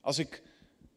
als 0.00 0.18
ik, 0.18 0.42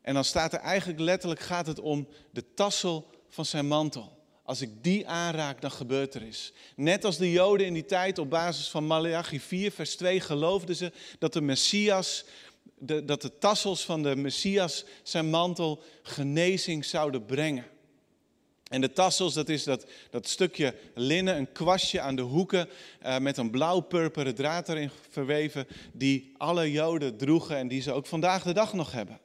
en 0.01 0.13
dan 0.13 0.23
staat 0.23 0.53
er 0.53 0.59
eigenlijk 0.59 0.99
letterlijk, 0.99 1.41
gaat 1.41 1.67
het 1.67 1.79
om 1.79 2.07
de 2.31 2.53
tassel 2.53 3.13
van 3.35 3.45
zijn 3.45 3.67
mantel. 3.67 4.17
Als 4.43 4.61
ik 4.61 4.69
die 4.81 5.07
aanraak, 5.07 5.61
dan 5.61 5.71
gebeurt 5.71 6.13
er 6.13 6.25
iets. 6.25 6.53
Net 6.75 7.05
als 7.05 7.17
de 7.17 7.31
Joden 7.31 7.65
in 7.65 7.73
die 7.73 7.85
tijd 7.85 8.17
op 8.17 8.29
basis 8.29 8.69
van 8.69 8.87
Malachi 8.87 9.39
4, 9.39 9.71
vers 9.71 9.95
2 9.95 10.19
geloofden 10.19 10.75
ze 10.75 10.91
dat 11.19 11.33
de 11.33 11.41
Messias, 11.41 12.25
de, 12.77 13.05
dat 13.05 13.21
de 13.21 13.37
tassels 13.37 13.85
van 13.85 14.03
de 14.03 14.15
Messias 14.15 14.85
zijn 15.03 15.29
mantel 15.29 15.83
genezing 16.03 16.85
zouden 16.85 17.25
brengen. 17.25 17.65
En 18.69 18.81
de 18.81 18.91
tassels, 18.91 19.33
dat 19.33 19.49
is 19.49 19.63
dat, 19.63 19.85
dat 20.09 20.27
stukje 20.27 20.75
linnen, 20.93 21.37
een 21.37 21.51
kwastje 21.51 22.01
aan 22.01 22.15
de 22.15 22.21
hoeken 22.21 22.69
uh, 23.03 23.17
met 23.17 23.37
een 23.37 23.49
blauw-purperen 23.49 24.35
draad 24.35 24.69
erin 24.69 24.91
verweven, 25.09 25.67
die 25.93 26.33
alle 26.37 26.71
Joden 26.71 27.17
droegen 27.17 27.57
en 27.57 27.67
die 27.67 27.81
ze 27.81 27.91
ook 27.91 28.05
vandaag 28.05 28.43
de 28.43 28.53
dag 28.53 28.73
nog 28.73 28.91
hebben. 28.91 29.19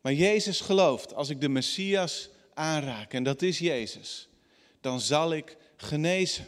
Maar 0.00 0.12
Jezus 0.12 0.60
gelooft, 0.60 1.14
als 1.14 1.28
ik 1.28 1.40
de 1.40 1.48
Messias 1.48 2.28
aanraak, 2.58 3.12
en 3.12 3.22
dat 3.22 3.42
is 3.42 3.58
Jezus, 3.58 4.28
dan 4.80 5.00
zal 5.00 5.32
ik 5.32 5.56
genezen. 5.76 6.46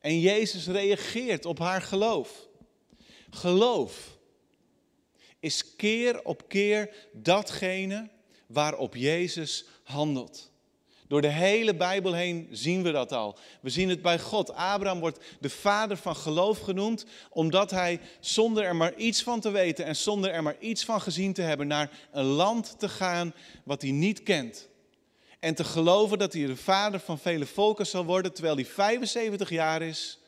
En 0.00 0.20
Jezus 0.20 0.66
reageert 0.66 1.44
op 1.44 1.58
haar 1.58 1.82
geloof. 1.82 2.46
Geloof 3.30 4.18
is 5.40 5.76
keer 5.76 6.24
op 6.24 6.48
keer 6.48 7.08
datgene 7.12 8.08
waarop 8.46 8.94
Jezus 8.96 9.64
handelt. 9.82 10.50
Door 11.08 11.20
de 11.20 11.28
hele 11.28 11.74
Bijbel 11.74 12.12
heen 12.12 12.48
zien 12.50 12.82
we 12.82 12.90
dat 12.90 13.12
al. 13.12 13.38
We 13.60 13.70
zien 13.70 13.88
het 13.88 14.02
bij 14.02 14.18
God. 14.18 14.54
Abraham 14.54 15.00
wordt 15.00 15.24
de 15.40 15.50
vader 15.50 15.96
van 15.96 16.16
geloof 16.16 16.60
genoemd, 16.60 17.06
omdat 17.30 17.70
hij 17.70 18.00
zonder 18.20 18.64
er 18.64 18.76
maar 18.76 18.94
iets 18.94 19.22
van 19.22 19.40
te 19.40 19.50
weten 19.50 19.84
en 19.84 19.96
zonder 19.96 20.30
er 20.30 20.42
maar 20.42 20.56
iets 20.58 20.84
van 20.84 21.00
gezien 21.00 21.32
te 21.32 21.42
hebben, 21.42 21.66
naar 21.66 21.90
een 22.12 22.24
land 22.24 22.78
te 22.78 22.88
gaan 22.88 23.34
wat 23.64 23.82
hij 23.82 23.90
niet 23.90 24.22
kent. 24.22 24.68
En 25.38 25.54
te 25.54 25.64
geloven 25.64 26.18
dat 26.18 26.32
hij 26.32 26.46
de 26.46 26.56
vader 26.56 27.00
van 27.00 27.18
vele 27.18 27.46
volken 27.46 27.86
zal 27.86 28.04
worden, 28.04 28.32
terwijl 28.32 28.54
hij 28.54 28.66
75 28.66 29.50
jaar 29.50 29.82
is 29.82 30.18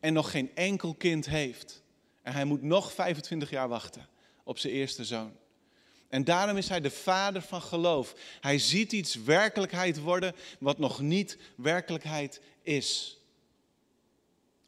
en 0.00 0.12
nog 0.12 0.30
geen 0.30 0.50
enkel 0.54 0.94
kind 0.94 1.26
heeft. 1.26 1.82
En 2.22 2.32
hij 2.32 2.44
moet 2.44 2.62
nog 2.62 2.92
25 2.92 3.50
jaar 3.50 3.68
wachten 3.68 4.08
op 4.44 4.58
zijn 4.58 4.72
eerste 4.72 5.04
zoon. 5.04 5.32
En 6.08 6.24
daarom 6.24 6.56
is 6.56 6.68
hij 6.68 6.80
de 6.80 6.90
vader 6.90 7.42
van 7.42 7.62
geloof. 7.62 8.14
Hij 8.40 8.58
ziet 8.58 8.92
iets 8.92 9.14
werkelijkheid 9.14 10.00
worden 10.00 10.34
wat 10.58 10.78
nog 10.78 11.00
niet 11.00 11.38
werkelijkheid 11.56 12.40
is. 12.62 13.18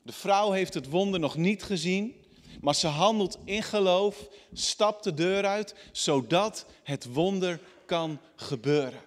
De 0.02 0.12
vrouw 0.12 0.50
heeft 0.50 0.74
het 0.74 0.88
wonder 0.88 1.20
nog 1.20 1.36
niet 1.36 1.62
gezien, 1.62 2.24
maar 2.60 2.74
ze 2.74 2.86
handelt 2.86 3.38
in 3.44 3.62
geloof, 3.62 4.28
stapt 4.52 5.04
de 5.04 5.14
deur 5.14 5.46
uit, 5.46 5.74
zodat 5.92 6.66
het 6.82 7.12
wonder 7.12 7.60
kan 7.86 8.20
gebeuren. 8.36 9.00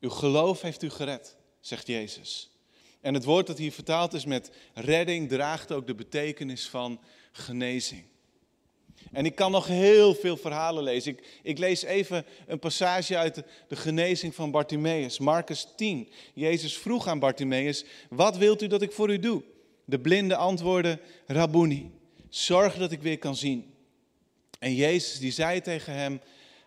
Uw 0.00 0.10
geloof 0.10 0.60
heeft 0.60 0.82
u 0.82 0.90
gered, 0.90 1.36
zegt 1.60 1.86
Jezus. 1.86 2.50
En 3.00 3.14
het 3.14 3.24
woord 3.24 3.46
dat 3.46 3.58
hier 3.58 3.72
vertaald 3.72 4.12
is 4.12 4.24
met 4.24 4.50
redding 4.74 5.28
draagt 5.28 5.72
ook 5.72 5.86
de 5.86 5.94
betekenis 5.94 6.68
van 6.68 7.00
genezing. 7.32 8.04
En 9.12 9.24
ik 9.24 9.34
kan 9.34 9.50
nog 9.50 9.66
heel 9.66 10.14
veel 10.14 10.36
verhalen 10.36 10.82
lezen. 10.82 11.12
Ik, 11.12 11.38
ik 11.42 11.58
lees 11.58 11.82
even 11.82 12.24
een 12.46 12.58
passage 12.58 13.16
uit 13.16 13.42
de, 13.68 13.76
genezing 13.76 14.34
van 14.34 14.50
Bartimaeus, 14.50 15.18
Marcus 15.18 15.66
10. 15.76 16.08
Jezus 16.34 16.78
vroeg 16.78 17.06
aan 17.06 17.18
Bartimaeus, 17.18 17.84
wat 18.08 18.36
wilt 18.36 18.62
u 18.62 18.66
dat 18.66 18.82
ik 18.82 18.92
voor 18.92 19.10
u 19.10 19.18
doe? 19.18 19.42
De 19.84 20.00
blinde 20.00 20.36
antwoordde, 20.36 20.98
Rabboni, 21.26 21.90
zorg 22.28 22.76
dat 22.76 22.92
ik 22.92 23.02
weer 23.02 23.18
kan 23.18 23.36
zien. 23.36 23.74
En 24.58 24.74
Jezus 24.74 25.18
die 25.18 25.32
zei 25.32 25.60
tegen 25.60 25.94
hem, 25.94 26.20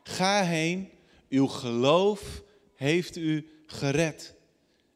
ga 0.04 0.44
heen, 0.44 0.90
uw 1.30 1.48
geloof 1.48 2.43
heeft 2.84 3.16
u 3.16 3.48
gered. 3.66 4.36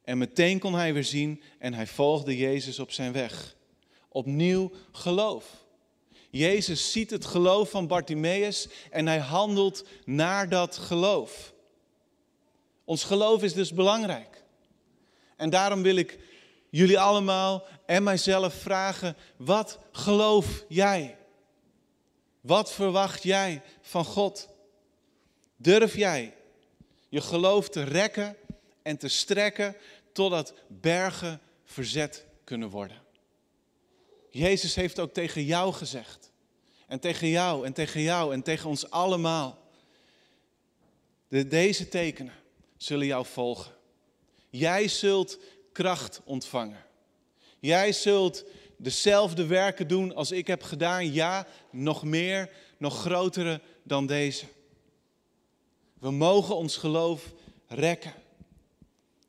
En 0.04 0.18
meteen 0.18 0.58
kon 0.58 0.74
hij 0.74 0.94
weer 0.94 1.04
zien 1.04 1.42
en 1.58 1.74
hij 1.74 1.86
volgde 1.86 2.36
Jezus 2.36 2.78
op 2.78 2.90
zijn 2.90 3.12
weg. 3.12 3.56
Opnieuw 4.08 4.72
geloof. 4.92 5.44
Jezus 6.30 6.92
ziet 6.92 7.10
het 7.10 7.24
geloof 7.24 7.70
van 7.70 7.86
Bartimaeus 7.86 8.68
en 8.90 9.06
hij 9.06 9.18
handelt 9.18 9.84
naar 10.04 10.48
dat 10.48 10.76
geloof. 10.76 11.52
Ons 12.84 13.04
geloof 13.04 13.42
is 13.42 13.52
dus 13.52 13.72
belangrijk. 13.72 14.44
En 15.36 15.50
daarom 15.50 15.82
wil 15.82 15.96
ik 15.96 16.18
jullie 16.70 16.98
allemaal 16.98 17.66
en 17.86 18.02
mijzelf 18.02 18.54
vragen, 18.54 19.16
wat 19.36 19.78
geloof 19.92 20.64
jij? 20.68 21.16
Wat 22.40 22.72
verwacht 22.72 23.22
jij 23.22 23.62
van 23.80 24.04
God? 24.04 24.48
Durf 25.56 25.96
jij 25.96 26.37
je 27.08 27.20
geloof 27.20 27.68
te 27.68 27.82
rekken 27.82 28.36
en 28.82 28.96
te 28.96 29.08
strekken 29.08 29.76
totdat 30.12 30.54
bergen 30.66 31.40
verzet 31.64 32.26
kunnen 32.44 32.68
worden? 32.68 33.02
Jezus 34.30 34.74
heeft 34.74 34.98
ook 34.98 35.12
tegen 35.12 35.44
jou 35.44 35.72
gezegd. 35.72 36.30
En 36.86 37.00
tegen 37.00 37.28
jou 37.28 37.66
en 37.66 37.72
tegen 37.72 38.00
jou 38.00 38.32
en 38.32 38.42
tegen 38.42 38.68
ons 38.68 38.90
allemaal. 38.90 39.58
De, 41.28 41.46
deze 41.46 41.88
tekenen 41.88 42.34
zullen 42.76 43.06
jou 43.06 43.26
volgen. 43.26 43.72
Jij 44.50 44.88
zult 44.88 45.38
kracht 45.72 46.20
ontvangen. 46.24 46.84
Jij 47.58 47.92
zult 47.92 48.44
dezelfde 48.76 49.46
werken 49.46 49.88
doen 49.88 50.14
als 50.14 50.30
ik 50.30 50.46
heb 50.46 50.62
gedaan. 50.62 51.12
Ja, 51.12 51.46
nog 51.70 52.04
meer, 52.04 52.50
nog 52.78 53.00
grotere 53.00 53.60
dan 53.82 54.06
deze. 54.06 54.44
We 56.00 56.10
mogen 56.10 56.56
ons 56.56 56.76
geloof 56.76 57.32
rekken. 57.66 58.14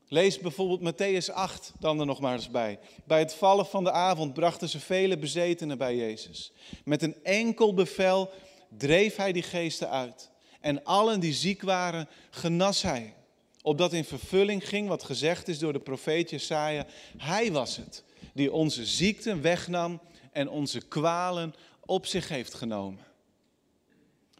Lees 0.08 0.38
bijvoorbeeld 0.38 0.94
Matthäus 0.94 1.32
8 1.32 1.72
dan 1.78 2.00
er 2.00 2.06
nog 2.06 2.20
maar 2.20 2.34
eens 2.34 2.50
bij. 2.50 2.78
Bij 3.04 3.18
het 3.18 3.34
vallen 3.34 3.66
van 3.66 3.84
de 3.84 3.92
avond 3.92 4.34
brachten 4.34 4.68
ze 4.68 4.80
vele 4.80 5.18
bezetenen 5.18 5.78
bij 5.78 5.96
Jezus. 5.96 6.52
Met 6.84 7.02
een 7.02 7.24
enkel 7.24 7.74
bevel 7.74 8.30
dreef 8.76 9.16
hij 9.16 9.32
die 9.32 9.42
geesten 9.42 9.90
uit. 9.90 10.30
En 10.60 10.84
allen 10.84 11.20
die 11.20 11.32
ziek 11.32 11.62
waren, 11.62 12.08
genas 12.30 12.82
hij. 12.82 13.14
Opdat 13.62 13.92
in 13.92 14.04
vervulling 14.04 14.68
ging 14.68 14.88
wat 14.88 15.02
gezegd 15.02 15.48
is 15.48 15.58
door 15.58 15.72
de 15.72 15.80
profeet 15.80 16.30
Jesaja. 16.30 16.86
Hij 17.16 17.52
was 17.52 17.76
het 17.76 18.04
die 18.34 18.52
onze 18.52 18.86
ziekten 18.86 19.42
wegnam 19.42 20.00
en 20.32 20.48
onze 20.48 20.80
kwalen 20.80 21.54
op 21.86 22.06
zich 22.06 22.28
heeft 22.28 22.54
genomen. 22.54 23.04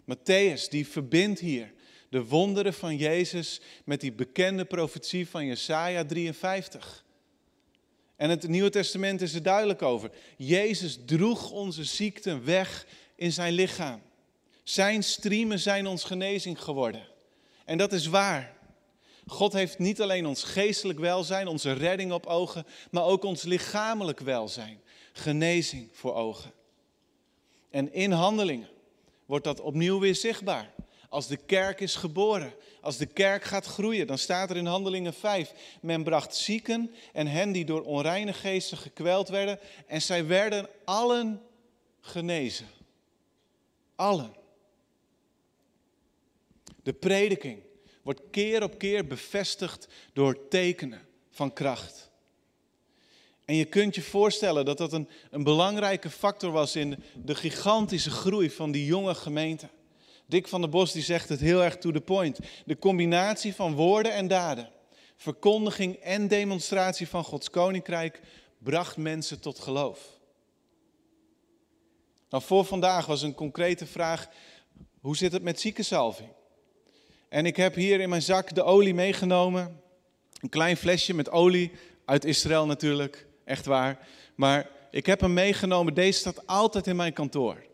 Matthäus 0.01 0.69
die 0.69 0.87
verbindt 0.87 1.41
hier 1.41 1.73
de 2.11 2.25
wonderen 2.25 2.75
van 2.75 2.97
Jezus 2.97 3.61
met 3.85 4.01
die 4.01 4.13
bekende 4.13 4.65
profetie 4.65 5.29
van 5.29 5.47
Jesaja 5.47 6.05
53. 6.05 7.05
En 8.17 8.31
het 8.31 8.49
Nieuwe 8.49 8.71
Testament 8.71 9.21
is 9.21 9.35
er 9.35 9.43
duidelijk 9.43 9.83
over. 9.83 10.11
Jezus 10.37 10.99
droeg 11.07 11.51
onze 11.51 11.85
ziekten 11.85 12.45
weg 12.45 12.87
in 13.15 13.33
zijn 13.33 13.53
lichaam. 13.53 14.03
Zijn 14.63 15.03
striemen 15.03 15.59
zijn 15.59 15.87
ons 15.87 16.05
genezing 16.05 16.63
geworden. 16.63 17.07
En 17.65 17.79
dat 17.79 17.93
is 17.93 18.07
waar. 18.07 18.59
God 19.27 19.53
heeft 19.53 19.79
niet 19.79 20.01
alleen 20.01 20.27
ons 20.27 20.43
geestelijk 20.43 20.99
welzijn, 20.99 21.47
onze 21.47 21.73
redding 21.73 22.13
op 22.13 22.27
ogen, 22.27 22.67
maar 22.91 23.05
ook 23.05 23.25
ons 23.25 23.43
lichamelijk 23.43 24.21
welzijn, 24.21 24.81
genezing 25.13 25.89
voor 25.93 26.15
ogen. 26.15 26.53
En 27.71 27.93
in 27.93 28.11
handelingen 28.13 28.69
wordt 29.27 29.45
dat 29.45 29.61
opnieuw 29.61 29.99
weer 29.99 30.15
zichtbaar. 30.15 30.73
Als 31.11 31.27
de 31.27 31.37
kerk 31.37 31.81
is 31.81 31.95
geboren, 31.95 32.55
als 32.81 32.97
de 32.97 33.07
kerk 33.07 33.45
gaat 33.45 33.67
groeien, 33.67 34.07
dan 34.07 34.19
staat 34.19 34.51
er 34.51 34.57
in 34.57 34.67
Handelingen 34.67 35.15
5, 35.15 35.53
men 35.81 36.05
bracht 36.05 36.37
zieken 36.37 36.95
en 37.13 37.27
hen 37.27 37.53
die 37.53 37.65
door 37.65 37.83
onreine 37.83 38.33
geesten 38.33 38.79
gekweld 38.79 39.29
werden 39.29 39.59
en 39.87 40.03
zij 40.03 40.27
werden 40.27 40.69
allen 40.85 41.43
genezen. 42.01 42.67
Allen. 43.95 44.35
De 46.83 46.93
prediking 46.93 47.63
wordt 48.03 48.21
keer 48.31 48.63
op 48.63 48.79
keer 48.79 49.07
bevestigd 49.07 49.89
door 50.13 50.49
tekenen 50.49 51.07
van 51.31 51.53
kracht. 51.53 52.11
En 53.45 53.55
je 53.55 53.65
kunt 53.65 53.95
je 53.95 54.03
voorstellen 54.03 54.65
dat 54.65 54.79
dat 54.79 54.93
een, 54.93 55.09
een 55.31 55.45
belangrijke 55.45 56.11
factor 56.11 56.51
was 56.51 56.77
in 56.77 57.03
de 57.25 57.35
gigantische 57.35 58.11
groei 58.11 58.51
van 58.51 58.71
die 58.71 58.85
jonge 58.85 59.15
gemeente. 59.15 59.69
Dick 60.31 60.49
van 60.49 60.61
der 60.61 60.71
Bos 60.71 60.93
die 60.93 61.03
zegt 61.03 61.29
het 61.29 61.41
heel 61.41 61.63
erg 61.63 61.77
to 61.77 61.91
the 61.91 62.01
point. 62.01 62.39
De 62.65 62.79
combinatie 62.79 63.55
van 63.55 63.75
woorden 63.75 64.13
en 64.13 64.29
daden, 64.29 64.71
verkondiging 65.17 65.95
en 65.95 66.29
demonstratie 66.29 67.09
van 67.09 67.25
Gods 67.25 67.51
koninkrijk 67.51 68.21
bracht 68.59 68.97
mensen 68.97 69.41
tot 69.41 69.59
geloof. 69.59 70.19
Nou, 72.29 72.43
voor 72.43 72.65
vandaag 72.65 73.07
was 73.07 73.23
een 73.23 73.35
concrete 73.35 73.87
vraag: 73.87 74.29
Hoe 75.01 75.17
zit 75.17 75.33
het 75.33 75.43
met 75.43 75.61
ziekenzalving? 75.61 76.29
En 77.29 77.47
ik 77.47 77.57
heb 77.57 77.75
hier 77.75 78.01
in 78.01 78.09
mijn 78.09 78.23
zak 78.23 78.55
de 78.55 78.63
olie 78.63 78.95
meegenomen. 78.95 79.81
Een 80.41 80.49
klein 80.49 80.77
flesje 80.77 81.15
met 81.15 81.31
olie, 81.31 81.73
uit 82.05 82.25
Israël 82.25 82.67
natuurlijk, 82.67 83.27
echt 83.45 83.67
waar. 83.67 84.09
Maar 84.35 84.71
ik 84.91 85.07
heb 85.07 85.21
hem 85.21 85.33
meegenomen, 85.33 85.95
deze 85.95 86.19
staat 86.19 86.47
altijd 86.47 86.87
in 86.87 86.97
mijn 86.97 87.13
kantoor. 87.13 87.67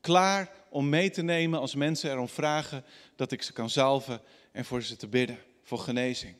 Klaar 0.00 0.57
om 0.70 0.88
mee 0.88 1.10
te 1.10 1.22
nemen 1.22 1.60
als 1.60 1.74
mensen 1.74 2.10
erom 2.10 2.28
vragen 2.28 2.84
dat 3.16 3.32
ik 3.32 3.42
ze 3.42 3.52
kan 3.52 3.70
zalven 3.70 4.20
en 4.52 4.64
voor 4.64 4.82
ze 4.82 4.96
te 4.96 5.06
bidden, 5.06 5.38
voor 5.62 5.78
genezing. 5.78 6.34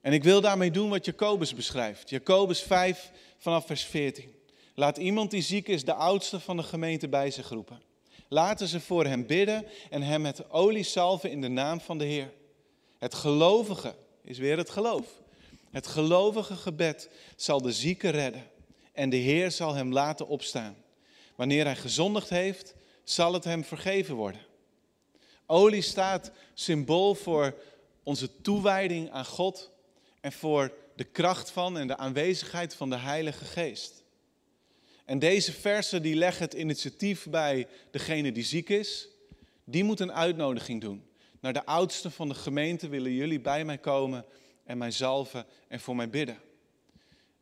En 0.00 0.12
ik 0.12 0.24
wil 0.24 0.40
daarmee 0.40 0.70
doen 0.70 0.88
wat 0.88 1.04
Jacobus 1.04 1.54
beschrijft. 1.54 2.10
Jacobus 2.10 2.62
5 2.62 3.10
vanaf 3.38 3.66
vers 3.66 3.84
14. 3.84 4.34
Laat 4.74 4.96
iemand 4.96 5.30
die 5.30 5.42
ziek 5.42 5.68
is 5.68 5.84
de 5.84 5.94
oudste 5.94 6.40
van 6.40 6.56
de 6.56 6.62
gemeente 6.62 7.08
bij 7.08 7.30
zich 7.30 7.48
roepen. 7.48 7.82
Laten 8.28 8.68
ze 8.68 8.80
voor 8.80 9.04
hem 9.04 9.26
bidden 9.26 9.66
en 9.90 10.02
hem 10.02 10.20
met 10.20 10.50
olie 10.50 10.82
salven 10.82 11.30
in 11.30 11.40
de 11.40 11.48
naam 11.48 11.80
van 11.80 11.98
de 11.98 12.04
Heer. 12.04 12.32
Het 12.98 13.14
gelovige 13.14 13.94
is 14.22 14.38
weer 14.38 14.56
het 14.56 14.70
geloof. 14.70 15.06
Het 15.70 15.86
gelovige 15.86 16.56
gebed 16.56 17.10
zal 17.36 17.62
de 17.62 17.72
zieke 17.72 18.08
redden 18.08 18.44
en 18.92 19.10
de 19.10 19.16
Heer 19.16 19.50
zal 19.50 19.74
hem 19.74 19.92
laten 19.92 20.28
opstaan. 20.28 20.76
Wanneer 21.36 21.64
hij 21.64 21.76
gezondigd 21.76 22.28
heeft, 22.28 22.74
zal 23.04 23.32
het 23.32 23.44
hem 23.44 23.64
vergeven 23.64 24.14
worden. 24.14 24.40
Olie 25.46 25.82
staat 25.82 26.30
symbool 26.54 27.14
voor 27.14 27.54
onze 28.02 28.40
toewijding 28.40 29.10
aan 29.10 29.24
God 29.24 29.70
en 30.20 30.32
voor 30.32 30.72
de 30.96 31.04
kracht 31.04 31.50
van 31.50 31.78
en 31.78 31.86
de 31.86 31.96
aanwezigheid 31.96 32.74
van 32.74 32.90
de 32.90 32.96
Heilige 32.96 33.44
Geest. 33.44 34.04
En 35.04 35.18
deze 35.18 35.52
versen 35.52 36.02
die 36.02 36.14
leggen 36.14 36.44
het 36.44 36.54
initiatief 36.54 37.26
bij 37.30 37.68
degene 37.90 38.32
die 38.32 38.44
ziek 38.44 38.68
is. 38.68 39.08
Die 39.64 39.84
moet 39.84 40.00
een 40.00 40.12
uitnodiging 40.12 40.80
doen. 40.80 41.04
Naar 41.40 41.52
de 41.52 41.66
oudsten 41.66 42.12
van 42.12 42.28
de 42.28 42.34
gemeente 42.34 42.88
willen 42.88 43.12
jullie 43.12 43.40
bij 43.40 43.64
mij 43.64 43.78
komen 43.78 44.24
en 44.64 44.78
mij 44.78 44.90
zalven 44.90 45.46
en 45.68 45.80
voor 45.80 45.96
mij 45.96 46.10
bidden. 46.10 46.38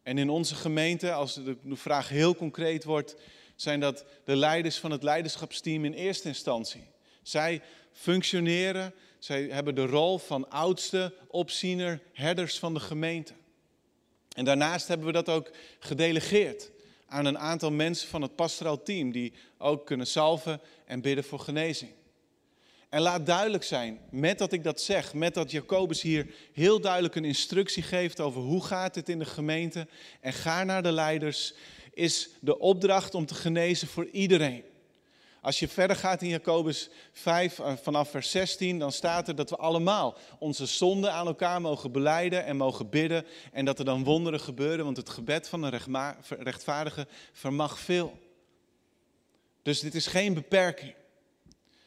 En 0.03 0.19
in 0.19 0.31
onze 0.31 0.55
gemeente, 0.55 1.13
als 1.13 1.35
de 1.35 1.57
vraag 1.67 2.09
heel 2.09 2.37
concreet 2.37 2.85
wordt, 2.85 3.17
zijn 3.64 3.80
dat 3.80 4.04
de 4.25 4.37
leiders 4.37 4.78
van 4.78 4.90
het 4.90 5.02
leiderschapsteam 5.02 5.85
in 5.85 5.92
eerste 5.92 6.28
instantie. 6.28 6.87
Zij 7.23 7.62
functioneren, 7.92 8.94
zij 9.18 9.42
hebben 9.42 9.75
de 9.75 9.87
rol 9.87 10.18
van 10.18 10.50
oudste, 10.50 11.14
opziener, 11.28 12.00
herders 12.12 12.59
van 12.59 12.75
de 12.75 12.80
gemeente. 12.80 13.33
En 14.37 14.44
daarnaast 14.44 14.88
hebben 14.88 15.06
we 15.06 15.12
dat 15.12 15.28
ook 15.28 15.50
gedelegeerd 15.78 16.71
aan 17.06 17.25
een 17.25 17.38
aantal 17.38 17.71
mensen 17.71 18.09
van 18.09 18.23
het 18.23 18.37
pastoraal 18.37 18.83
team 18.83 19.12
die 19.12 19.33
ook 19.59 19.87
kunnen 19.87 20.06
salven 20.06 20.61
en 20.85 21.00
bidden 21.00 21.25
voor 21.25 21.38
genezing. 21.38 21.90
En 22.88 23.00
laat 23.00 23.26
duidelijk 23.26 23.64
zijn, 23.64 24.00
met 24.11 24.38
dat 24.38 24.52
ik 24.52 24.64
dat 24.64 24.80
zeg, 24.80 25.14
met 25.14 25.35
dat 25.35 25.50
Jacobus 25.50 26.02
hier 26.02 26.26
heel 26.52 26.80
duidelijk 26.80 27.14
een 27.14 27.25
instructie 27.25 27.83
geeft 27.83 28.21
over 28.21 28.40
hoe 28.40 28.64
gaat 28.64 28.94
het 28.94 29.09
in 29.09 29.18
de 29.18 29.25
gemeente 29.25 29.87
en 30.21 30.33
ga 30.33 30.64
naar 30.64 30.83
de 30.83 30.92
leiders, 30.92 31.54
is 31.95 32.29
de 32.41 32.59
opdracht 32.59 33.15
om 33.15 33.27
te 33.27 33.35
genezen 33.35 33.89
voor 33.89 34.07
iedereen. 34.07 34.65
Als 35.41 35.59
je 35.59 35.69
verder 35.69 35.97
gaat 35.97 36.23
in 36.23 36.29
Jacobus 36.29 36.89
5, 37.13 37.59
eh, 37.59 37.73
vanaf 37.83 38.11
vers 38.11 38.31
16, 38.31 38.79
dan 38.79 38.93
staat 38.93 39.29
er 39.29 39.35
dat 39.35 39.51
we 39.51 39.57
allemaal 39.57 40.17
onze 40.39 40.67
zonden 40.67 41.13
aan 41.13 41.27
elkaar 41.27 41.61
mogen 41.61 41.93
beleiden 41.93 42.45
en 42.45 42.57
mogen 42.57 42.91
bidden. 42.91 43.27
En 43.53 43.65
dat 43.65 43.79
er 43.79 43.85
dan 43.85 44.05
wonderen 44.05 44.41
gebeuren, 44.41 44.85
want 44.85 44.97
het 44.97 45.09
gebed 45.09 45.49
van 45.49 45.63
een 45.63 45.81
rechtvaardige 46.29 47.07
vermag 47.33 47.79
veel. 47.79 48.19
Dus 49.63 49.81
dit 49.81 49.95
is 49.95 50.07
geen 50.07 50.35
beperking. 50.35 50.95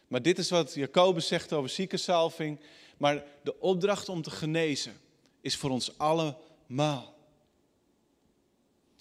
Maar 0.08 0.22
dit 0.22 0.38
is 0.38 0.50
wat 0.50 0.74
Jacobus 0.74 1.28
zegt 1.28 1.54
over 1.54 1.70
ziekenzalving. 1.70 2.60
Maar 2.98 3.24
de 3.44 3.60
opdracht 3.60 4.10
om 4.10 4.22
te 4.22 4.32
genezen 4.32 4.94
is 5.42 5.56
voor 5.56 5.70
ons 5.70 5.98
allemaal. 5.98 7.16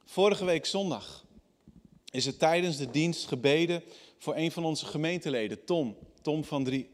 Vorige 0.08 0.44
week 0.44 0.66
zondag 0.66 1.24
is 2.10 2.26
het 2.26 2.38
tijdens 2.38 2.76
de 2.76 2.90
dienst 2.90 3.26
gebeden 3.26 3.82
voor 4.18 4.36
een 4.36 4.52
van 4.52 4.64
onze 4.64 4.86
gemeenteleden, 4.86 5.64
Tom, 5.64 5.96
Tom 6.22 6.44
van 6.44 6.64
Drie. 6.64 6.90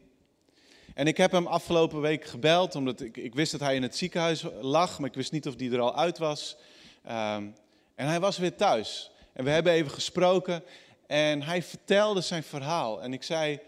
En 0.93 1.07
ik 1.07 1.17
heb 1.17 1.31
hem 1.31 1.47
afgelopen 1.47 2.01
week 2.01 2.25
gebeld, 2.25 2.75
omdat 2.75 3.01
ik, 3.01 3.17
ik 3.17 3.35
wist 3.35 3.51
dat 3.51 3.61
hij 3.61 3.75
in 3.75 3.81
het 3.81 3.97
ziekenhuis 3.97 4.43
lag, 4.61 4.99
maar 4.99 5.09
ik 5.09 5.15
wist 5.15 5.31
niet 5.31 5.47
of 5.47 5.53
hij 5.57 5.71
er 5.71 5.79
al 5.79 5.95
uit 5.95 6.17
was. 6.17 6.55
Ehm, 7.03 7.47
en 7.95 8.07
hij 8.07 8.19
was 8.19 8.37
weer 8.37 8.55
thuis. 8.55 9.11
En 9.33 9.43
we 9.43 9.49
hebben 9.49 9.73
even 9.73 9.91
gesproken 9.91 10.63
en 11.07 11.41
hij 11.41 11.63
vertelde 11.63 12.21
zijn 12.21 12.43
verhaal. 12.43 13.01
En 13.01 13.13
ik 13.13 13.23
zei, 13.23 13.59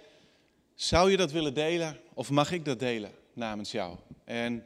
zou 0.75 1.11
je 1.11 1.17
dat 1.17 1.31
willen 1.31 1.53
delen 1.53 1.99
of 2.13 2.29
mag 2.29 2.51
ik 2.51 2.65
dat 2.65 2.79
delen 2.79 3.11
namens 3.33 3.71
jou? 3.71 3.97
En 4.23 4.63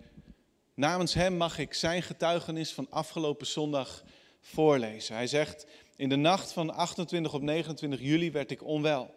namens 0.74 1.14
hem 1.14 1.38
mag 1.38 1.58
ik 1.58 1.74
zijn 1.74 2.04
getuigenis 2.04 2.74
van 2.74 2.88
afgelopen 2.90 3.48
zondag 3.48 4.04
voorlezen. 4.42 5.16
Hij 5.16 5.28
zegt, 5.28 5.66
in 5.96 6.10
de 6.10 6.16
nacht 6.16 6.52
van 6.52 6.74
28 6.74 7.34
op 7.34 7.42
29 7.42 8.02
juli 8.02 8.32
werd 8.32 8.52
ik 8.52 8.64
onwel. 8.64 9.14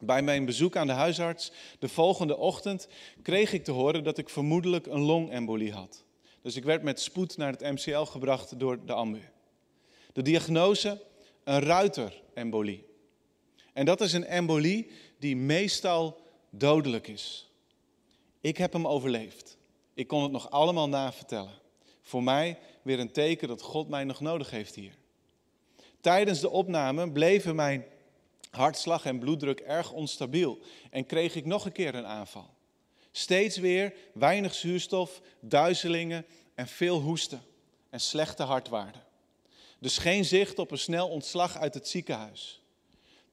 Bij 0.00 0.22
mijn 0.22 0.44
bezoek 0.44 0.76
aan 0.76 0.86
de 0.86 0.92
huisarts 0.92 1.52
de 1.78 1.88
volgende 1.88 2.36
ochtend 2.36 2.88
kreeg 3.22 3.52
ik 3.52 3.64
te 3.64 3.70
horen 3.70 4.04
dat 4.04 4.18
ik 4.18 4.28
vermoedelijk 4.28 4.86
een 4.86 5.00
longembolie 5.00 5.72
had. 5.72 6.04
Dus 6.42 6.56
ik 6.56 6.64
werd 6.64 6.82
met 6.82 7.00
spoed 7.00 7.36
naar 7.36 7.52
het 7.52 7.60
MCL 7.60 8.02
gebracht 8.02 8.58
door 8.58 8.86
de 8.86 8.92
ambu. 8.92 9.22
De 10.12 10.22
diagnose? 10.22 11.02
Een 11.44 11.60
ruiterembolie. 11.60 12.86
En 13.72 13.84
dat 13.84 14.00
is 14.00 14.12
een 14.12 14.26
embolie 14.26 14.90
die 15.18 15.36
meestal 15.36 16.20
dodelijk 16.50 17.08
is. 17.08 17.50
Ik 18.40 18.56
heb 18.56 18.72
hem 18.72 18.86
overleefd. 18.86 19.58
Ik 19.94 20.06
kon 20.06 20.22
het 20.22 20.32
nog 20.32 20.50
allemaal 20.50 20.88
navertellen. 20.88 21.62
Voor 22.04 22.22
mij 22.22 22.58
weer 22.82 22.98
een 22.98 23.12
teken 23.12 23.48
dat 23.48 23.62
God 23.62 23.88
mij 23.88 24.04
nog 24.04 24.20
nodig 24.20 24.50
heeft 24.50 24.74
hier. 24.74 24.94
Tijdens 26.00 26.40
de 26.40 26.50
opname 26.50 27.12
bleven 27.12 27.54
mijn 27.54 27.84
hartslag 28.50 29.04
en 29.04 29.18
bloeddruk 29.18 29.60
erg 29.60 29.92
onstabiel 29.92 30.58
en 30.90 31.06
kreeg 31.06 31.34
ik 31.34 31.44
nog 31.44 31.64
een 31.64 31.72
keer 31.72 31.94
een 31.94 32.06
aanval. 32.06 32.54
Steeds 33.12 33.56
weer 33.56 33.94
weinig 34.12 34.54
zuurstof, 34.54 35.20
duizelingen 35.40 36.26
en 36.54 36.68
veel 36.68 37.00
hoesten 37.00 37.42
en 37.90 38.00
slechte 38.00 38.42
hartwaarden. 38.42 39.02
Dus 39.78 39.98
geen 39.98 40.24
zicht 40.24 40.58
op 40.58 40.70
een 40.70 40.78
snel 40.78 41.08
ontslag 41.08 41.58
uit 41.58 41.74
het 41.74 41.88
ziekenhuis. 41.88 42.62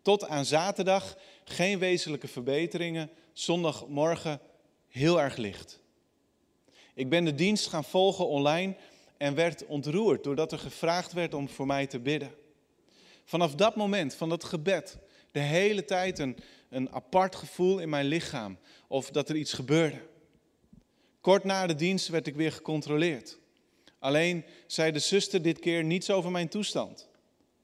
Tot 0.01 0.27
aan 0.27 0.45
zaterdag 0.45 1.17
geen 1.43 1.79
wezenlijke 1.79 2.27
verbeteringen, 2.27 3.09
zondagmorgen 3.33 4.39
heel 4.87 5.21
erg 5.21 5.35
licht. 5.35 5.80
Ik 6.93 7.09
ben 7.09 7.25
de 7.25 7.35
dienst 7.35 7.67
gaan 7.67 7.83
volgen 7.83 8.27
online 8.27 8.75
en 9.17 9.35
werd 9.35 9.65
ontroerd 9.65 10.23
doordat 10.23 10.51
er 10.51 10.59
gevraagd 10.59 11.13
werd 11.13 11.33
om 11.33 11.49
voor 11.49 11.65
mij 11.65 11.87
te 11.87 11.99
bidden. 11.99 12.31
Vanaf 13.23 13.55
dat 13.55 13.75
moment, 13.75 14.13
van 14.13 14.29
dat 14.29 14.43
gebed, 14.43 14.97
de 15.31 15.39
hele 15.39 15.85
tijd 15.85 16.19
een, 16.19 16.37
een 16.69 16.91
apart 16.91 17.35
gevoel 17.35 17.79
in 17.79 17.89
mijn 17.89 18.05
lichaam 18.05 18.57
of 18.87 19.09
dat 19.09 19.29
er 19.29 19.35
iets 19.35 19.53
gebeurde. 19.53 20.01
Kort 21.21 21.43
na 21.43 21.67
de 21.67 21.75
dienst 21.75 22.07
werd 22.07 22.27
ik 22.27 22.35
weer 22.35 22.51
gecontroleerd. 22.51 23.39
Alleen 23.99 24.45
zei 24.67 24.91
de 24.91 24.99
zuster 24.99 25.41
dit 25.41 25.59
keer 25.59 25.83
niets 25.83 26.09
over 26.09 26.31
mijn 26.31 26.49
toestand. 26.49 27.09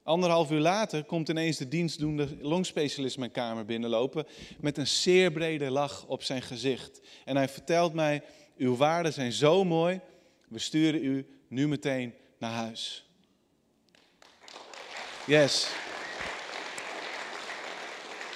Anderhalf 0.04 0.52
uur 0.52 0.60
later 0.60 1.04
komt 1.04 1.30
ineens 1.30 1.58
de 1.58 1.68
dienstdoende 1.68 2.38
longspecialist 2.40 3.18
mijn 3.18 3.32
kamer 3.32 3.66
binnenlopen 3.66 4.26
met 4.60 4.78
een 4.78 4.88
zeer 4.88 5.32
brede 5.32 5.72
lach 5.72 6.06
op 6.06 6.24
zijn 6.24 6.42
gezicht. 6.42 7.02
En 7.26 7.36
hij 7.36 7.50
vertelt 7.50 7.94
mij, 7.94 8.24
uw 8.58 8.76
waarden 8.76 9.14
zijn 9.14 9.32
zo 9.32 9.64
mooi, 9.64 10.02
we 10.48 10.60
sturen 10.60 11.04
u 11.04 11.28
nu 11.48 11.68
meteen 11.68 12.14
naar 12.38 12.52
huis. 12.52 13.06
Yes. 15.26 15.68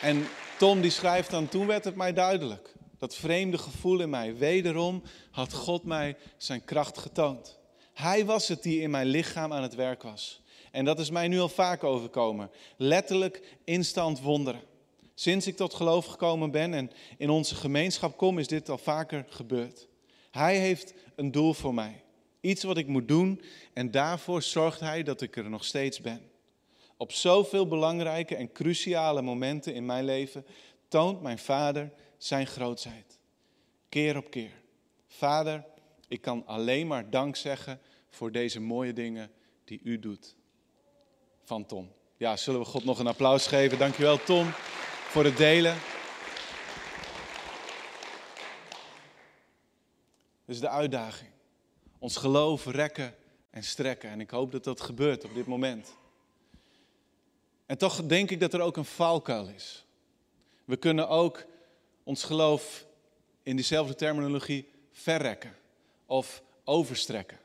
En 0.01 0.27
Tom 0.57 0.81
die 0.81 0.91
schrijft 0.91 1.29
dan, 1.29 1.47
toen 1.47 1.67
werd 1.67 1.83
het 1.83 1.95
mij 1.95 2.13
duidelijk. 2.13 2.73
Dat 2.97 3.15
vreemde 3.15 3.57
gevoel 3.57 3.99
in 4.01 4.09
mij. 4.09 4.35
Wederom 4.35 5.03
had 5.31 5.53
God 5.53 5.83
mij 5.83 6.17
zijn 6.37 6.63
kracht 6.63 6.97
getoond. 6.97 7.59
Hij 7.93 8.25
was 8.25 8.47
het 8.47 8.63
die 8.63 8.81
in 8.81 8.89
mijn 8.89 9.07
lichaam 9.07 9.53
aan 9.53 9.61
het 9.61 9.75
werk 9.75 10.03
was. 10.03 10.41
En 10.71 10.85
dat 10.85 10.99
is 10.99 11.09
mij 11.09 11.27
nu 11.27 11.39
al 11.39 11.49
vaak 11.49 11.83
overkomen. 11.83 12.51
Letterlijk 12.77 13.57
instant 13.63 14.21
wonderen. 14.21 14.61
Sinds 15.13 15.47
ik 15.47 15.55
tot 15.55 15.73
geloof 15.73 16.05
gekomen 16.05 16.51
ben 16.51 16.73
en 16.73 16.91
in 17.17 17.29
onze 17.29 17.55
gemeenschap 17.55 18.17
kom, 18.17 18.39
is 18.39 18.47
dit 18.47 18.69
al 18.69 18.77
vaker 18.77 19.25
gebeurd. 19.29 19.87
Hij 20.31 20.57
heeft 20.57 20.93
een 21.15 21.31
doel 21.31 21.53
voor 21.53 21.73
mij. 21.73 22.03
Iets 22.39 22.63
wat 22.63 22.77
ik 22.77 22.87
moet 22.87 23.07
doen 23.07 23.41
en 23.73 23.91
daarvoor 23.91 24.41
zorgt 24.41 24.79
hij 24.79 25.03
dat 25.03 25.21
ik 25.21 25.35
er 25.37 25.49
nog 25.49 25.65
steeds 25.65 26.01
ben. 26.01 26.29
Op 26.97 27.11
zoveel 27.11 27.67
belangrijke 27.67 28.35
en 28.35 28.51
cruciale 28.51 29.21
momenten 29.21 29.73
in 29.73 29.85
mijn 29.85 30.05
leven 30.05 30.45
toont 30.87 31.21
mijn 31.21 31.39
vader 31.39 31.91
zijn 32.17 32.47
grootheid. 32.47 33.19
Keer 33.89 34.17
op 34.17 34.29
keer. 34.29 34.61
Vader, 35.07 35.65
ik 36.07 36.21
kan 36.21 36.45
alleen 36.45 36.87
maar 36.87 37.09
dank 37.09 37.35
zeggen 37.35 37.79
voor 38.09 38.31
deze 38.31 38.59
mooie 38.59 38.93
dingen 38.93 39.31
die 39.65 39.79
u 39.83 39.99
doet. 39.99 40.35
Van 41.43 41.65
Tom. 41.65 41.91
Ja, 42.17 42.37
zullen 42.37 42.59
we 42.59 42.65
God 42.65 42.83
nog 42.83 42.99
een 42.99 43.07
applaus 43.07 43.47
geven? 43.47 43.77
Dankjewel 43.77 44.23
Tom 44.23 44.51
voor 45.09 45.23
het 45.23 45.37
delen. 45.37 45.75
Dus 50.51 50.59
de 50.59 50.69
uitdaging. 50.69 51.29
Ons 51.99 52.15
geloof 52.15 52.65
rekken 52.65 53.15
en 53.49 53.63
strekken. 53.63 54.09
En 54.09 54.19
ik 54.19 54.29
hoop 54.29 54.51
dat 54.51 54.63
dat 54.63 54.81
gebeurt 54.81 55.23
op 55.23 55.33
dit 55.33 55.45
moment. 55.45 55.93
En 57.65 57.77
toch 57.77 58.05
denk 58.05 58.31
ik 58.31 58.39
dat 58.39 58.53
er 58.53 58.61
ook 58.61 58.77
een 58.77 58.85
valkuil 58.85 59.47
is. 59.47 59.85
We 60.65 60.77
kunnen 60.77 61.09
ook 61.09 61.45
ons 62.03 62.23
geloof 62.23 62.85
in 63.43 63.55
diezelfde 63.55 63.95
terminologie 63.95 64.69
verrekken 64.91 65.55
of 66.05 66.43
overstrekken. 66.63 67.39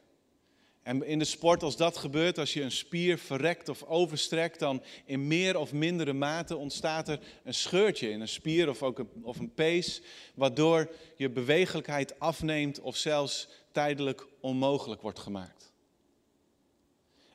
En 0.86 1.02
in 1.06 1.18
de 1.18 1.24
sport, 1.24 1.62
als 1.62 1.76
dat 1.76 1.96
gebeurt, 1.96 2.38
als 2.38 2.52
je 2.52 2.62
een 2.62 2.72
spier 2.72 3.18
verrekt 3.18 3.68
of 3.68 3.82
overstrekt, 3.82 4.58
dan 4.58 4.82
in 5.04 5.26
meer 5.26 5.58
of 5.58 5.72
mindere 5.72 6.12
mate 6.12 6.56
ontstaat 6.56 7.08
er 7.08 7.20
een 7.44 7.54
scheurtje 7.54 8.10
in 8.10 8.20
een 8.20 8.28
spier 8.28 8.68
of 8.68 8.82
ook 8.82 8.98
een, 8.98 9.08
of 9.22 9.38
een 9.38 9.54
pees, 9.54 10.02
waardoor 10.34 10.90
je 11.16 11.30
bewegelijkheid 11.30 12.18
afneemt 12.18 12.80
of 12.80 12.96
zelfs 12.96 13.48
tijdelijk 13.72 14.26
onmogelijk 14.40 15.02
wordt 15.02 15.18
gemaakt. 15.18 15.72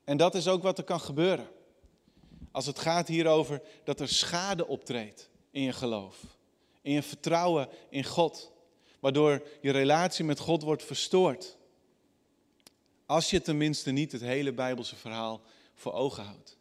En 0.04 0.18
dat 0.18 0.36
is 0.36 0.48
ook 0.48 0.64
wat 0.64 0.78
er 0.78 0.84
kan 0.84 1.02
gebeuren. 1.02 1.48
Als 2.52 2.66
het 2.66 2.80
gaat 2.80 3.08
hierover 3.08 3.62
dat 3.84 4.00
er 4.00 4.10
schade 4.10 4.68
optreedt 4.68 5.30
in 5.50 5.62
je 5.62 5.74
geloof, 5.74 6.18
in 6.82 6.94
je 6.94 7.04
vertrouwen 7.04 7.70
in 7.90 8.04
God, 8.04 8.52
waardoor 9.00 9.44
je 9.62 9.72
relatie 9.72 10.26
met 10.26 10.40
God 10.40 10.64
wordt 10.64 10.84
verstoord. 10.84 11.60
Als 13.12 13.30
je 13.30 13.42
tenminste 13.42 13.92
niet 13.92 14.12
het 14.12 14.22
hele 14.22 14.54
Bijbelse 14.54 14.96
verhaal 14.96 15.42
voor 15.76 15.94
ogen 15.94 16.24
houdt. 16.24 16.58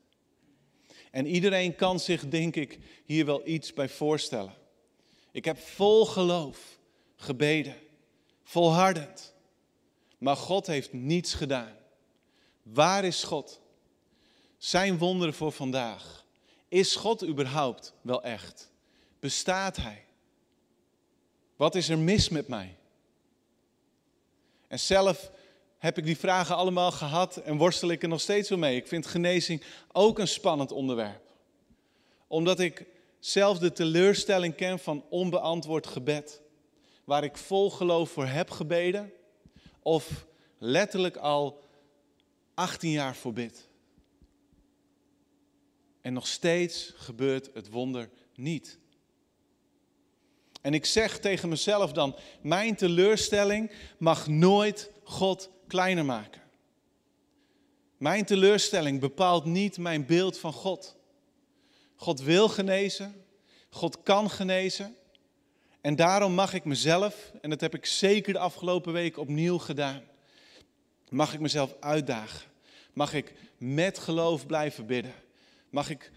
En 1.10 1.26
iedereen 1.26 1.74
kan 1.74 2.00
zich, 2.00 2.28
denk 2.28 2.56
ik, 2.56 2.78
hier 3.04 3.26
wel 3.26 3.46
iets 3.46 3.72
bij 3.72 3.88
voorstellen. 3.88 4.54
Ik 5.32 5.44
heb 5.44 5.58
vol 5.58 6.06
geloof 6.06 6.78
gebeden, 7.16 7.76
volhardend. 8.42 9.34
Maar 10.18 10.36
God 10.36 10.66
heeft 10.66 10.92
niets 10.92 11.34
gedaan. 11.34 11.76
Waar 12.62 13.04
is 13.04 13.22
God? 13.22 13.60
Zijn 14.58 14.98
wonderen 14.98 15.34
voor 15.34 15.52
vandaag. 15.52 16.24
Is 16.68 16.96
God 16.96 17.26
überhaupt 17.26 17.92
wel 18.00 18.22
echt? 18.22 18.70
Bestaat 19.20 19.76
Hij? 19.76 20.04
Wat 21.56 21.74
is 21.74 21.88
er 21.88 21.98
mis 21.98 22.28
met 22.28 22.48
mij? 22.48 22.76
En 24.68 24.80
zelf 24.80 25.30
heb 25.80 25.98
ik 25.98 26.04
die 26.04 26.18
vragen 26.18 26.56
allemaal 26.56 26.92
gehad 26.92 27.36
en 27.36 27.56
worstel 27.56 27.90
ik 27.90 28.02
er 28.02 28.08
nog 28.08 28.20
steeds 28.20 28.48
wel 28.48 28.58
mee. 28.58 28.76
Ik 28.76 28.86
vind 28.86 29.06
genezing 29.06 29.62
ook 29.92 30.18
een 30.18 30.28
spannend 30.28 30.72
onderwerp. 30.72 31.22
Omdat 32.26 32.60
ik 32.60 32.86
zelf 33.18 33.58
de 33.58 33.72
teleurstelling 33.72 34.54
ken 34.54 34.78
van 34.78 35.04
onbeantwoord 35.08 35.86
gebed. 35.86 36.40
Waar 37.04 37.24
ik 37.24 37.36
vol 37.36 37.70
geloof 37.70 38.10
voor 38.10 38.26
heb 38.26 38.50
gebeden. 38.50 39.12
Of 39.82 40.26
letterlijk 40.58 41.16
al 41.16 41.62
18 42.54 42.90
jaar 42.90 43.16
voor 43.16 43.32
bid. 43.32 43.68
En 46.00 46.12
nog 46.12 46.26
steeds 46.26 46.92
gebeurt 46.96 47.50
het 47.54 47.68
wonder 47.68 48.08
niet. 48.34 48.78
En 50.60 50.74
ik 50.74 50.86
zeg 50.86 51.18
tegen 51.18 51.48
mezelf 51.48 51.92
dan, 51.92 52.16
mijn 52.40 52.76
teleurstelling 52.76 53.70
mag 53.98 54.26
nooit 54.26 54.90
God 55.04 55.50
kleiner 55.70 56.04
maken. 56.04 56.42
Mijn 57.96 58.24
teleurstelling 58.24 59.00
bepaalt 59.00 59.44
niet 59.44 59.78
mijn 59.78 60.06
beeld 60.06 60.38
van 60.38 60.52
God. 60.52 60.96
God 61.96 62.20
wil 62.20 62.48
genezen, 62.48 63.24
God 63.70 64.02
kan 64.02 64.30
genezen. 64.30 64.96
En 65.80 65.96
daarom 65.96 66.32
mag 66.32 66.54
ik 66.54 66.64
mezelf, 66.64 67.32
en 67.40 67.50
dat 67.50 67.60
heb 67.60 67.74
ik 67.74 67.86
zeker 67.86 68.32
de 68.32 68.38
afgelopen 68.38 68.92
week 68.92 69.18
opnieuw 69.18 69.58
gedaan, 69.58 70.02
mag 71.08 71.34
ik 71.34 71.40
mezelf 71.40 71.74
uitdagen. 71.80 72.50
Mag 72.92 73.14
ik 73.14 73.34
met 73.58 73.98
geloof 73.98 74.46
blijven 74.46 74.86
bidden. 74.86 75.14
Mag 75.70 75.90
ik 75.90 76.12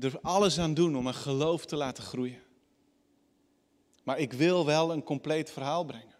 er 0.00 0.18
alles 0.22 0.58
aan 0.58 0.74
doen 0.74 0.96
om 0.96 1.02
mijn 1.02 1.14
geloof 1.14 1.66
te 1.66 1.76
laten 1.76 2.04
groeien. 2.04 2.42
Maar 4.02 4.18
ik 4.18 4.32
wil 4.32 4.66
wel 4.66 4.92
een 4.92 5.02
compleet 5.02 5.50
verhaal 5.50 5.84
brengen. 5.84 6.14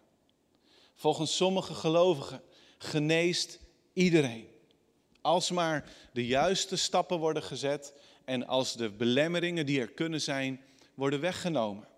Volgens 0.94 1.36
sommige 1.36 1.74
gelovigen 1.74 2.42
geneest 2.86 3.58
iedereen. 3.92 4.46
Als 5.20 5.50
maar 5.50 5.90
de 6.12 6.26
juiste 6.26 6.76
stappen 6.76 7.18
worden 7.18 7.42
gezet 7.42 7.92
en 8.24 8.46
als 8.46 8.76
de 8.76 8.90
belemmeringen 8.90 9.66
die 9.66 9.80
er 9.80 9.90
kunnen 9.90 10.20
zijn 10.20 10.60
worden 10.94 11.20
weggenomen. 11.20 11.88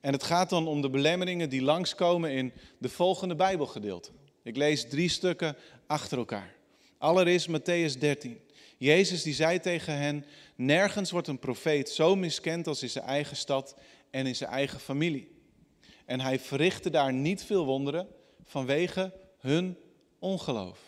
En 0.00 0.12
het 0.12 0.22
gaat 0.22 0.50
dan 0.50 0.66
om 0.66 0.80
de 0.80 0.90
belemmeringen 0.90 1.50
die 1.50 1.62
langskomen 1.62 2.30
in 2.30 2.52
de 2.78 2.88
volgende 2.88 3.34
Bijbelgedeelte. 3.34 4.10
Ik 4.42 4.56
lees 4.56 4.88
drie 4.88 5.08
stukken 5.08 5.56
achter 5.86 6.18
elkaar. 6.18 6.54
Allereerst 6.98 7.48
Matthäus 7.48 7.98
13. 7.98 8.40
Jezus 8.76 9.22
die 9.22 9.34
zei 9.34 9.60
tegen 9.60 9.96
hen, 9.96 10.24
nergens 10.54 11.10
wordt 11.10 11.28
een 11.28 11.38
profeet 11.38 11.90
zo 11.90 12.16
miskend 12.16 12.66
als 12.66 12.82
in 12.82 12.90
zijn 12.90 13.04
eigen 13.04 13.36
stad 13.36 13.76
en 14.10 14.26
in 14.26 14.36
zijn 14.36 14.50
eigen 14.50 14.80
familie. 14.80 15.36
En 16.04 16.20
hij 16.20 16.38
verrichtte 16.38 16.90
daar 16.90 17.12
niet 17.12 17.44
veel 17.44 17.64
wonderen 17.64 18.08
vanwege 18.48 19.12
hun 19.38 19.76
ongeloof. 20.18 20.78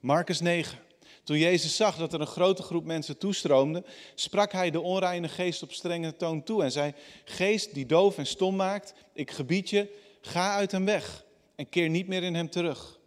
Marcus 0.00 0.40
9. 0.40 0.78
Toen 1.24 1.38
Jezus 1.38 1.76
zag 1.76 1.96
dat 1.96 2.12
er 2.12 2.20
een 2.20 2.26
grote 2.26 2.62
groep 2.62 2.84
mensen 2.84 3.18
toestroomde, 3.18 3.84
sprak 4.14 4.52
hij 4.52 4.70
de 4.70 4.80
onreine 4.80 5.28
geest 5.28 5.62
op 5.62 5.72
strenge 5.72 6.16
toon 6.16 6.42
toe 6.42 6.62
en 6.62 6.72
zei: 6.72 6.94
Geest 7.24 7.74
die 7.74 7.86
doof 7.86 8.18
en 8.18 8.26
stom 8.26 8.56
maakt, 8.56 8.94
ik 9.12 9.30
gebied 9.30 9.70
je, 9.70 9.88
ga 10.20 10.54
uit 10.54 10.72
hem 10.72 10.84
weg 10.84 11.24
en 11.54 11.68
keer 11.68 11.88
niet 11.88 12.06
meer 12.06 12.22
in 12.22 12.34
hem 12.34 12.50
terug. 12.50 12.98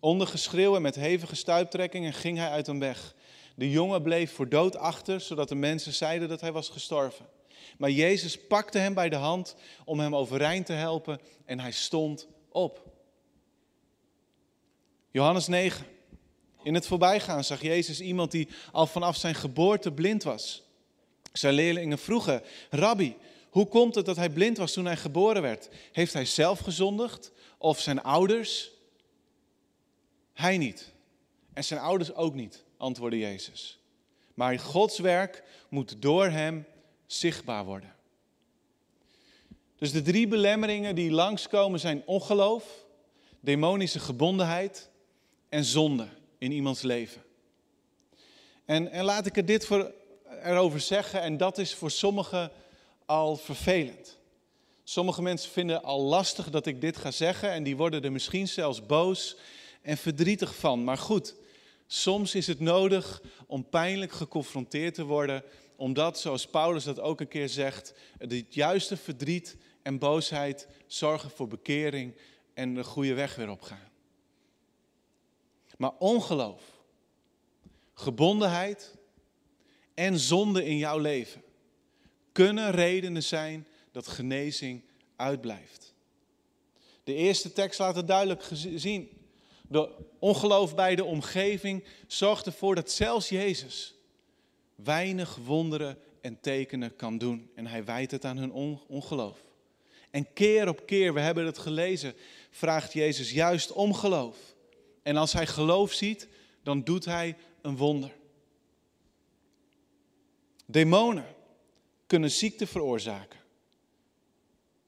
Onder 0.00 0.26
geschreeuw 0.26 0.76
en 0.76 0.82
met 0.82 0.94
hevige 0.94 1.34
stuiptrekkingen 1.34 2.12
ging 2.12 2.38
hij 2.38 2.50
uit 2.50 2.66
hem 2.66 2.78
weg. 2.78 3.14
De 3.54 3.70
jongen 3.70 4.02
bleef 4.02 4.32
voor 4.32 4.48
dood 4.48 4.76
achter, 4.76 5.20
zodat 5.20 5.48
de 5.48 5.54
mensen 5.54 5.92
zeiden 5.92 6.28
dat 6.28 6.40
hij 6.40 6.52
was 6.52 6.68
gestorven. 6.68 7.26
Maar 7.80 7.90
Jezus 7.90 8.46
pakte 8.46 8.78
hem 8.78 8.94
bij 8.94 9.08
de 9.08 9.16
hand 9.16 9.54
om 9.84 10.00
hem 10.00 10.16
overeind 10.16 10.66
te 10.66 10.72
helpen 10.72 11.20
en 11.44 11.60
hij 11.60 11.72
stond 11.72 12.26
op. 12.48 12.92
Johannes 15.10 15.46
9. 15.46 15.86
In 16.62 16.74
het 16.74 16.86
voorbijgaan 16.86 17.44
zag 17.44 17.62
Jezus 17.62 18.00
iemand 18.00 18.30
die 18.30 18.48
al 18.72 18.86
vanaf 18.86 19.16
zijn 19.16 19.34
geboorte 19.34 19.92
blind 19.92 20.22
was. 20.22 20.62
Zijn 21.32 21.54
leerlingen 21.54 21.98
vroegen, 21.98 22.42
Rabbi, 22.70 23.16
hoe 23.50 23.66
komt 23.66 23.94
het 23.94 24.06
dat 24.06 24.16
hij 24.16 24.30
blind 24.30 24.56
was 24.56 24.72
toen 24.72 24.84
hij 24.84 24.96
geboren 24.96 25.42
werd? 25.42 25.68
Heeft 25.92 26.12
hij 26.12 26.24
zelf 26.24 26.58
gezondigd 26.58 27.32
of 27.58 27.80
zijn 27.80 28.02
ouders? 28.02 28.70
Hij 30.32 30.58
niet. 30.58 30.92
En 31.52 31.64
zijn 31.64 31.80
ouders 31.80 32.14
ook 32.14 32.34
niet, 32.34 32.64
antwoordde 32.76 33.18
Jezus. 33.18 33.78
Maar 34.34 34.58
Gods 34.58 34.98
werk 34.98 35.42
moet 35.68 36.02
door 36.02 36.26
hem 36.26 36.66
zichtbaar 37.12 37.64
worden. 37.64 37.94
Dus 39.76 39.92
de 39.92 40.02
drie 40.02 40.28
belemmeringen 40.28 40.94
die 40.94 41.10
langskomen 41.10 41.80
zijn 41.80 42.02
ongeloof, 42.06 42.84
demonische 43.40 44.00
gebondenheid 44.00 44.90
en 45.48 45.64
zonde 45.64 46.08
in 46.38 46.52
iemands 46.52 46.82
leven. 46.82 47.22
En, 48.64 48.90
en 48.90 49.04
laat 49.04 49.26
ik 49.26 49.36
er 49.36 49.44
dit 49.44 49.66
voor, 49.66 49.92
erover 50.42 50.80
zeggen, 50.80 51.20
en 51.20 51.36
dat 51.36 51.58
is 51.58 51.74
voor 51.74 51.90
sommigen 51.90 52.50
al 53.06 53.36
vervelend. 53.36 54.18
Sommige 54.84 55.22
mensen 55.22 55.50
vinden 55.50 55.82
al 55.82 56.00
lastig 56.00 56.50
dat 56.50 56.66
ik 56.66 56.80
dit 56.80 56.96
ga 56.96 57.10
zeggen 57.10 57.50
en 57.50 57.62
die 57.62 57.76
worden 57.76 58.02
er 58.02 58.12
misschien 58.12 58.48
zelfs 58.48 58.86
boos 58.86 59.36
en 59.82 59.96
verdrietig 59.96 60.54
van. 60.54 60.84
Maar 60.84 60.98
goed, 60.98 61.34
soms 61.86 62.34
is 62.34 62.46
het 62.46 62.60
nodig 62.60 63.22
om 63.46 63.68
pijnlijk 63.68 64.12
geconfronteerd 64.12 64.94
te 64.94 65.04
worden 65.04 65.42
omdat, 65.80 66.18
zoals 66.18 66.46
Paulus 66.46 66.84
dat 66.84 67.00
ook 67.00 67.20
een 67.20 67.28
keer 67.28 67.48
zegt, 67.48 67.94
het 68.18 68.54
juiste 68.54 68.96
verdriet 68.96 69.56
en 69.82 69.98
boosheid 69.98 70.68
zorgen 70.86 71.30
voor 71.30 71.48
bekering 71.48 72.16
en 72.54 72.74
de 72.74 72.84
goede 72.84 73.14
weg 73.14 73.34
weer 73.34 73.50
opgaan. 73.50 73.88
Maar 75.76 75.92
ongeloof, 75.98 76.62
gebondenheid 77.94 78.96
en 79.94 80.18
zonde 80.18 80.64
in 80.64 80.76
jouw 80.76 80.98
leven 80.98 81.42
kunnen 82.32 82.70
redenen 82.70 83.22
zijn 83.22 83.66
dat 83.92 84.08
genezing 84.08 84.84
uitblijft. 85.16 85.94
De 87.04 87.14
eerste 87.14 87.52
tekst 87.52 87.78
laat 87.78 87.96
het 87.96 88.06
duidelijk 88.06 88.48
zien. 88.74 89.08
De 89.68 89.90
ongeloof 90.18 90.74
bij 90.74 90.94
de 90.94 91.04
omgeving 91.04 91.84
zorgt 92.06 92.46
ervoor 92.46 92.74
dat 92.74 92.90
zelfs 92.90 93.28
Jezus 93.28 93.94
weinig 94.84 95.36
wonderen 95.36 95.98
en 96.20 96.40
tekenen 96.40 96.96
kan 96.96 97.18
doen. 97.18 97.50
En 97.54 97.66
hij 97.66 97.84
wijt 97.84 98.10
het 98.10 98.24
aan 98.24 98.36
hun 98.36 98.52
ongeloof. 98.88 99.44
En 100.10 100.32
keer 100.32 100.68
op 100.68 100.86
keer, 100.86 101.14
we 101.14 101.20
hebben 101.20 101.46
het 101.46 101.58
gelezen, 101.58 102.14
vraagt 102.50 102.92
Jezus 102.92 103.30
juist 103.30 103.72
om 103.72 103.94
geloof. 103.94 104.36
En 105.02 105.16
als 105.16 105.32
hij 105.32 105.46
geloof 105.46 105.92
ziet, 105.92 106.28
dan 106.62 106.84
doet 106.84 107.04
hij 107.04 107.36
een 107.62 107.76
wonder. 107.76 108.12
Demonen 110.66 111.26
kunnen 112.06 112.30
ziekte 112.30 112.66
veroorzaken. 112.66 113.38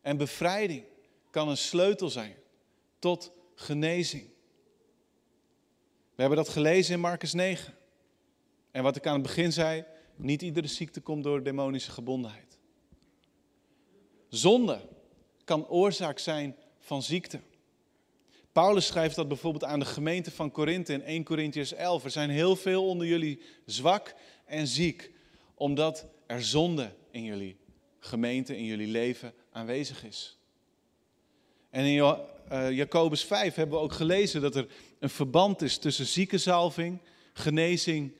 En 0.00 0.16
bevrijding 0.16 0.84
kan 1.30 1.48
een 1.48 1.56
sleutel 1.56 2.10
zijn 2.10 2.34
tot 2.98 3.32
genezing. 3.54 4.30
We 6.14 6.20
hebben 6.20 6.38
dat 6.38 6.48
gelezen 6.48 6.94
in 6.94 7.00
Marcus 7.00 7.32
9. 7.32 7.74
En 8.72 8.82
wat 8.82 8.96
ik 8.96 9.06
aan 9.06 9.12
het 9.12 9.22
begin 9.22 9.52
zei, 9.52 9.84
niet 10.16 10.42
iedere 10.42 10.66
ziekte 10.66 11.00
komt 11.00 11.24
door 11.24 11.42
demonische 11.42 11.90
gebondenheid. 11.90 12.58
Zonde 14.28 14.80
kan 15.44 15.68
oorzaak 15.68 16.18
zijn 16.18 16.56
van 16.78 17.02
ziekte. 17.02 17.40
Paulus 18.52 18.86
schrijft 18.86 19.16
dat 19.16 19.28
bijvoorbeeld 19.28 19.64
aan 19.64 19.78
de 19.78 19.84
gemeente 19.84 20.30
van 20.30 20.50
Korinthe 20.50 20.92
in 20.92 21.02
1 21.02 21.24
Corinthians 21.24 21.72
11. 21.72 22.04
Er 22.04 22.10
zijn 22.10 22.30
heel 22.30 22.56
veel 22.56 22.88
onder 22.88 23.06
jullie 23.06 23.40
zwak 23.66 24.14
en 24.44 24.66
ziek, 24.66 25.10
omdat 25.54 26.06
er 26.26 26.42
zonde 26.42 26.92
in 27.10 27.24
jullie 27.24 27.56
gemeente, 27.98 28.56
in 28.56 28.64
jullie 28.64 28.86
leven 28.86 29.34
aanwezig 29.50 30.04
is. 30.04 30.38
En 31.70 31.84
in 31.84 31.94
uh, 32.52 32.70
Jacobus 32.70 33.24
5 33.24 33.54
hebben 33.54 33.78
we 33.78 33.84
ook 33.84 33.92
gelezen 33.92 34.40
dat 34.40 34.56
er 34.56 34.66
een 34.98 35.10
verband 35.10 35.62
is 35.62 35.78
tussen 35.78 36.06
ziekenzalving, 36.06 36.98
genezing 37.32 38.12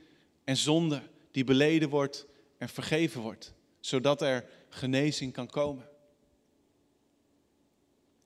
en 0.45 0.57
zonde 0.57 1.03
die 1.31 1.45
beleden 1.45 1.89
wordt 1.89 2.27
en 2.59 2.69
vergeven 2.69 3.21
wordt, 3.21 3.55
zodat 3.81 4.23
er 4.23 4.49
genezing 4.69 5.33
kan 5.33 5.47
komen. 5.47 5.89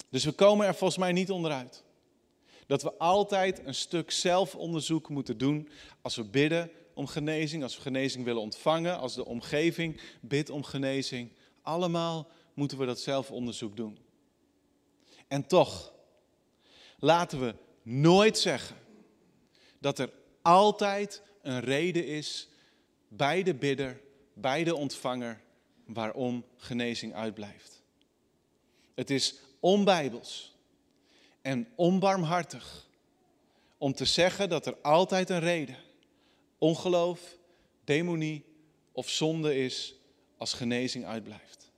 Dus 0.09 0.25
we 0.25 0.33
komen 0.33 0.67
er 0.67 0.75
volgens 0.75 0.99
mij 0.99 1.13
niet 1.13 1.31
onderuit. 1.31 1.85
Dat 2.67 2.83
we 2.83 2.99
altijd 2.99 3.67
een 3.67 3.75
stuk 3.75 4.11
zelfonderzoek 4.11 5.09
moeten 5.09 5.39
doen 5.39 5.69
als 6.03 6.17
we 6.17 6.25
bidden 6.25 6.71
om 6.95 7.07
genezing, 7.07 7.63
als 7.63 7.77
we 7.77 7.83
genezing 7.83 8.25
willen 8.25 8.43
ontvangen, 8.43 8.99
als 8.99 9.15
de 9.15 9.25
omgeving 9.25 10.01
bidt 10.21 10.51
om 10.51 10.63
genezing. 10.63 11.33
Allemaal 11.63 12.29
moeten 12.55 12.79
we 12.79 12.87
dat 12.87 13.01
zelfonderzoek 13.01 13.77
doen. 13.77 13.99
En 15.29 15.47
toch, 15.47 15.93
laten 16.99 17.41
we 17.41 17.55
nooit 17.83 18.39
zeggen 18.39 18.77
dat 19.79 19.99
er 19.99 20.11
altijd 20.43 21.23
een 21.47 21.61
reden 21.61 22.07
is 22.07 22.49
bij 23.09 23.43
de 23.43 23.55
bidder, 23.55 24.01
bij 24.33 24.65
de 24.65 24.75
ontvanger, 24.75 25.41
waarom 25.85 26.45
genezing 26.57 27.15
uitblijft. 27.15 27.83
Het 28.95 29.11
is 29.11 29.35
onbijbels 29.61 30.57
en 31.43 31.69
onbarmhartig 31.75 32.87
om 33.79 33.93
te 33.93 34.05
zeggen 34.05 34.49
dat 34.49 34.67
er 34.67 34.77
altijd 34.83 35.31
een 35.31 35.41
reden, 35.41 35.77
ongeloof, 36.59 37.37
demonie 37.85 38.45
of 38.93 39.09
zonde 39.09 39.57
is 39.57 39.95
als 40.37 40.53
genezing 40.53 41.05
uitblijft. 41.05 41.71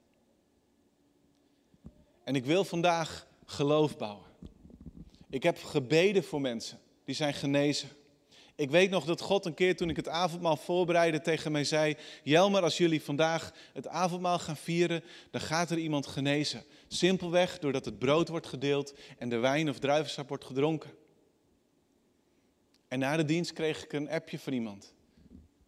En 2.23 2.35
ik 2.35 2.45
wil 2.45 2.63
vandaag 2.63 3.27
geloof 3.45 3.97
bouwen. 3.97 4.27
Ik 5.29 5.43
heb 5.43 5.63
gebeden 5.63 6.23
voor 6.23 6.41
mensen 6.41 6.79
die 7.05 7.15
zijn 7.15 7.33
genezen. 7.33 7.89
Ik 8.59 8.69
weet 8.69 8.89
nog 8.89 9.05
dat 9.05 9.21
God 9.21 9.45
een 9.45 9.53
keer 9.53 9.75
toen 9.75 9.89
ik 9.89 9.95
het 9.95 10.07
avondmaal 10.07 10.55
voorbereidde 10.57 11.21
tegen 11.21 11.51
mij 11.51 11.63
zei: 11.63 11.97
Jelmer, 12.23 12.63
als 12.63 12.77
jullie 12.77 13.01
vandaag 13.01 13.53
het 13.73 13.87
avondmaal 13.87 14.39
gaan 14.39 14.57
vieren, 14.57 15.03
dan 15.31 15.41
gaat 15.41 15.69
er 15.69 15.77
iemand 15.77 16.07
genezen. 16.07 16.63
Simpelweg 16.87 17.59
doordat 17.59 17.85
het 17.85 17.99
brood 17.99 18.27
wordt 18.27 18.47
gedeeld 18.47 18.93
en 19.17 19.29
de 19.29 19.37
wijn 19.37 19.69
of 19.69 19.79
druivensap 19.79 20.27
wordt 20.27 20.45
gedronken. 20.45 20.91
En 22.87 22.99
na 22.99 23.17
de 23.17 23.25
dienst 23.25 23.53
kreeg 23.53 23.83
ik 23.83 23.93
een 23.93 24.09
appje 24.09 24.39
van 24.39 24.53
iemand. 24.53 24.93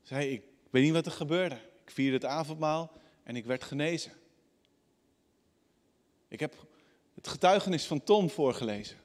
Zei: 0.02 0.32
Ik 0.32 0.44
weet 0.70 0.84
niet 0.84 0.94
wat 0.94 1.06
er 1.06 1.12
gebeurde. 1.12 1.56
Ik 1.84 1.92
vierde 1.92 2.14
het 2.14 2.26
avondmaal 2.26 2.92
en 3.24 3.36
ik 3.36 3.46
werd 3.46 3.64
genezen. 3.64 4.12
Ik 6.28 6.40
heb 6.40 6.68
het 7.14 7.28
getuigenis 7.28 7.86
van 7.86 8.04
Tom 8.04 8.30
voorgelezen. 8.30 8.98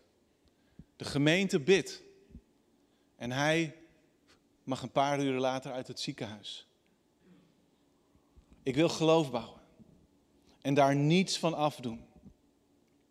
De 0.97 1.05
gemeente 1.05 1.61
bidt. 1.61 2.05
En 3.17 3.33
hij 3.33 3.77
mag 4.65 4.83
een 4.83 4.91
paar 4.91 5.21
uren 5.21 5.41
later 5.41 5.73
uit 5.73 5.89
het 5.89 6.01
ziekenhuis. 6.01 6.67
Ik 8.63 8.75
wil 8.75 8.89
geloof 8.89 9.31
bouwen. 9.31 9.61
En 10.61 10.75
daar 10.75 10.97
niets 10.97 11.39
van 11.39 11.55
afdoen. 11.55 12.05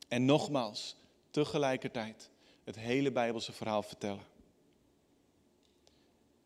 En 0.08 0.26
nogmaals, 0.26 0.96
tegelijkertijd 1.30 2.30
het 2.64 2.76
hele 2.76 3.12
Bijbelse 3.12 3.52
verhaal 3.52 3.84
vertellen. 3.84 4.24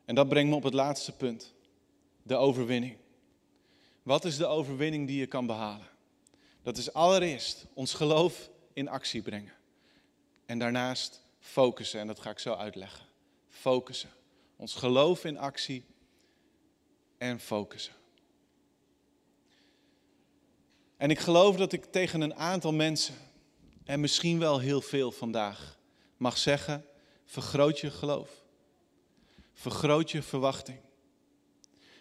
En 0.05 0.15
dat 0.15 0.29
brengt 0.29 0.49
me 0.49 0.55
op 0.55 0.63
het 0.63 0.73
laatste 0.73 1.15
punt. 1.15 1.53
De 2.23 2.35
overwinning. 2.35 2.97
Wat 4.03 4.25
is 4.25 4.37
de 4.37 4.45
overwinning 4.45 5.07
die 5.07 5.19
je 5.19 5.27
kan 5.27 5.45
behalen? 5.45 5.87
Dat 6.61 6.77
is 6.77 6.93
allereerst 6.93 7.65
ons 7.73 7.93
geloof 7.93 8.49
in 8.73 8.87
actie 8.87 9.21
brengen. 9.21 9.53
En 10.45 10.59
daarnaast 10.59 11.21
focussen, 11.39 11.99
en 11.99 12.07
dat 12.07 12.19
ga 12.19 12.29
ik 12.29 12.39
zo 12.39 12.53
uitleggen. 12.53 13.08
Focussen. 13.59 14.09
Ons 14.55 14.73
geloof 14.73 15.25
in 15.25 15.37
actie 15.37 15.85
en 17.17 17.39
focussen. 17.39 17.93
En 20.97 21.09
ik 21.09 21.19
geloof 21.19 21.55
dat 21.55 21.73
ik 21.73 21.85
tegen 21.85 22.21
een 22.21 22.35
aantal 22.35 22.73
mensen, 22.73 23.15
en 23.85 23.99
misschien 23.99 24.39
wel 24.39 24.59
heel 24.59 24.81
veel 24.81 25.11
vandaag, 25.11 25.77
mag 26.17 26.37
zeggen: 26.37 26.85
vergroot 27.25 27.79
je 27.79 27.91
geloof. 27.91 28.43
Vergroot 29.53 30.11
je 30.11 30.21
verwachting. 30.21 30.79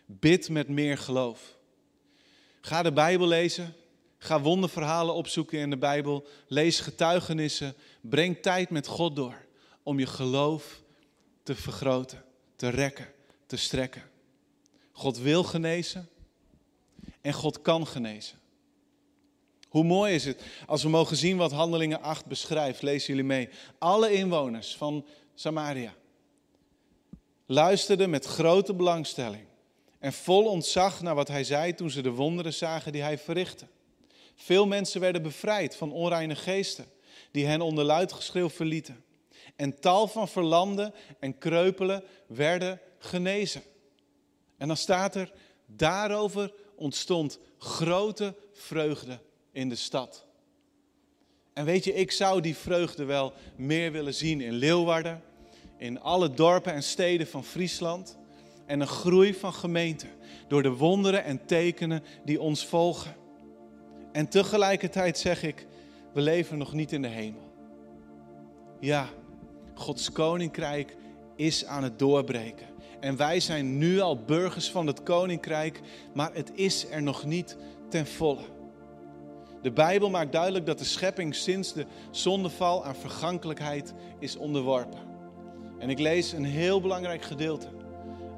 Bid 0.07 0.49
met 0.49 0.69
meer 0.69 0.99
geloof. 0.99 1.59
Ga 2.61 2.83
de 2.83 2.93
Bijbel 2.93 3.27
lezen. 3.27 3.75
Ga 4.19 4.41
wonderverhalen 4.41 5.15
opzoeken 5.15 5.59
in 5.59 5.71
de 5.71 5.79
Bijbel. 5.79 6.27
Lees 6.47 6.81
getuigenissen. 6.81 7.75
Breng 8.01 8.43
tijd 8.43 8.71
met 8.71 8.87
God 8.87 9.17
door 9.17 9.47
om 9.83 9.99
je 9.99 10.07
geloof 10.07 10.87
te 11.49 11.55
vergroten, 11.55 12.25
te 12.57 12.69
rekken, 12.69 13.07
te 13.47 13.57
strekken. 13.57 14.03
God 14.93 15.19
wil 15.19 15.45
genezen 15.45 16.09
en 17.21 17.33
God 17.33 17.63
kan 17.63 17.87
genezen. 17.87 18.39
Hoe 19.69 19.85
mooi 19.85 20.15
is 20.15 20.25
het 20.25 20.43
als 20.67 20.83
we 20.83 20.89
mogen 20.89 21.17
zien 21.17 21.37
wat 21.37 21.53
Handelingen 21.53 22.03
8 22.03 22.27
beschrijft. 22.27 22.83
Lezen 22.83 23.09
jullie 23.09 23.25
mee. 23.25 23.49
Alle 23.79 24.13
inwoners 24.13 24.77
van 24.77 25.07
Samaria 25.35 25.95
luisterden 27.47 28.11
met 28.11 28.25
grote 28.25 28.75
belangstelling 28.75 29.45
en 29.99 30.13
vol 30.13 30.45
ontzag 30.45 31.03
naar 31.03 31.15
wat 31.15 31.29
hij 31.29 31.45
zei 31.45 31.75
toen 31.75 31.91
ze 31.91 32.03
de 32.03 32.11
wonderen 32.11 32.55
zagen 32.55 32.93
die 32.93 33.03
hij 33.03 33.19
verrichtte. 33.19 33.67
Veel 34.35 34.67
mensen 34.67 35.01
werden 35.01 35.23
bevrijd 35.23 35.77
van 35.77 35.93
onreine 35.93 36.37
geesten 36.37 36.87
die 37.31 37.47
hen 37.47 37.61
onder 37.61 37.85
luid 37.85 38.13
geschreeuw 38.13 38.51
verlieten. 38.51 39.05
En 39.59 39.81
tal 39.81 40.09
van 40.09 40.29
verlamden 40.29 40.95
en 41.19 41.39
kreupelen 41.39 42.05
werden 42.27 42.81
genezen. 42.99 43.63
En 44.57 44.67
dan 44.67 44.77
staat 44.77 45.15
er, 45.15 45.33
daarover 45.67 46.53
ontstond 46.75 47.39
grote 47.59 48.35
vreugde 48.53 49.19
in 49.53 49.69
de 49.69 49.75
stad. 49.75 50.27
En 51.53 51.65
weet 51.65 51.85
je, 51.85 51.95
ik 51.95 52.11
zou 52.13 52.41
die 52.41 52.57
vreugde 52.57 53.05
wel 53.05 53.33
meer 53.57 53.93
willen 53.93 54.15
zien 54.15 54.41
in 54.41 54.53
Leeuwarden, 54.53 55.23
in 55.77 56.01
alle 56.01 56.31
dorpen 56.31 56.73
en 56.73 56.83
steden 56.83 57.27
van 57.27 57.45
Friesland. 57.45 58.19
En 58.67 58.81
een 58.81 58.87
groei 58.87 59.35
van 59.35 59.53
gemeenten 59.53 60.11
door 60.49 60.63
de 60.63 60.73
wonderen 60.73 61.25
en 61.25 61.47
tekenen 61.47 62.03
die 62.25 62.41
ons 62.41 62.67
volgen. 62.67 63.17
En 64.13 64.29
tegelijkertijd 64.29 65.19
zeg 65.19 65.43
ik, 65.43 65.67
we 66.13 66.21
leven 66.21 66.59
nog 66.59 66.73
niet 66.73 66.93
in 66.93 67.03
de 67.03 67.09
hemel. 67.09 67.53
Ja, 68.81 69.09
Gods 69.79 70.13
koninkrijk 70.13 70.97
is 71.37 71.65
aan 71.65 71.83
het 71.83 71.99
doorbreken. 71.99 72.67
En 73.01 73.17
wij 73.17 73.41
zijn 73.41 73.79
nu 73.79 74.01
al 74.01 74.25
burgers 74.25 74.71
van 74.71 74.87
het 74.87 75.03
koninkrijk, 75.03 75.81
maar 76.15 76.31
het 76.33 76.51
is 76.55 76.91
er 76.91 77.03
nog 77.03 77.25
niet 77.25 77.57
ten 77.89 78.07
volle. 78.07 78.43
De 79.63 79.73
Bijbel 79.73 80.11
maakt 80.11 80.33
duidelijk 80.33 80.67
dat 80.67 80.79
de 80.79 80.85
schepping 80.85 81.35
sinds 81.35 81.73
de 81.73 81.87
zondeval 82.11 82.85
aan 82.85 82.95
vergankelijkheid 82.95 83.95
is 84.19 84.37
onderworpen. 84.37 84.99
En 85.79 85.91
ik 85.91 85.99
lees 85.99 86.33
een 86.33 86.45
heel 86.45 86.81
belangrijk 86.81 87.23
gedeelte 87.23 87.69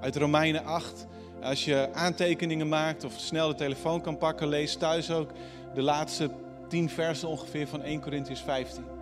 uit 0.01 0.17
Romeinen 0.17 0.65
8. 0.65 1.07
Als 1.43 1.65
je 1.65 1.89
aantekeningen 1.93 2.69
maakt 2.69 3.05
of 3.05 3.13
snel 3.17 3.49
de 3.49 3.55
telefoon 3.55 4.01
kan 4.01 4.19
pakken, 4.19 4.49
lees 4.49 4.77
thuis 4.77 5.11
ook 5.11 5.31
de 5.75 5.83
laatste 5.83 6.31
tien 6.69 6.91
versen 6.91 7.29
ongeveer 7.29 7.69
van 7.69 7.83
1 7.83 8.01
Corinthians 8.01 8.41
15. 8.41 9.00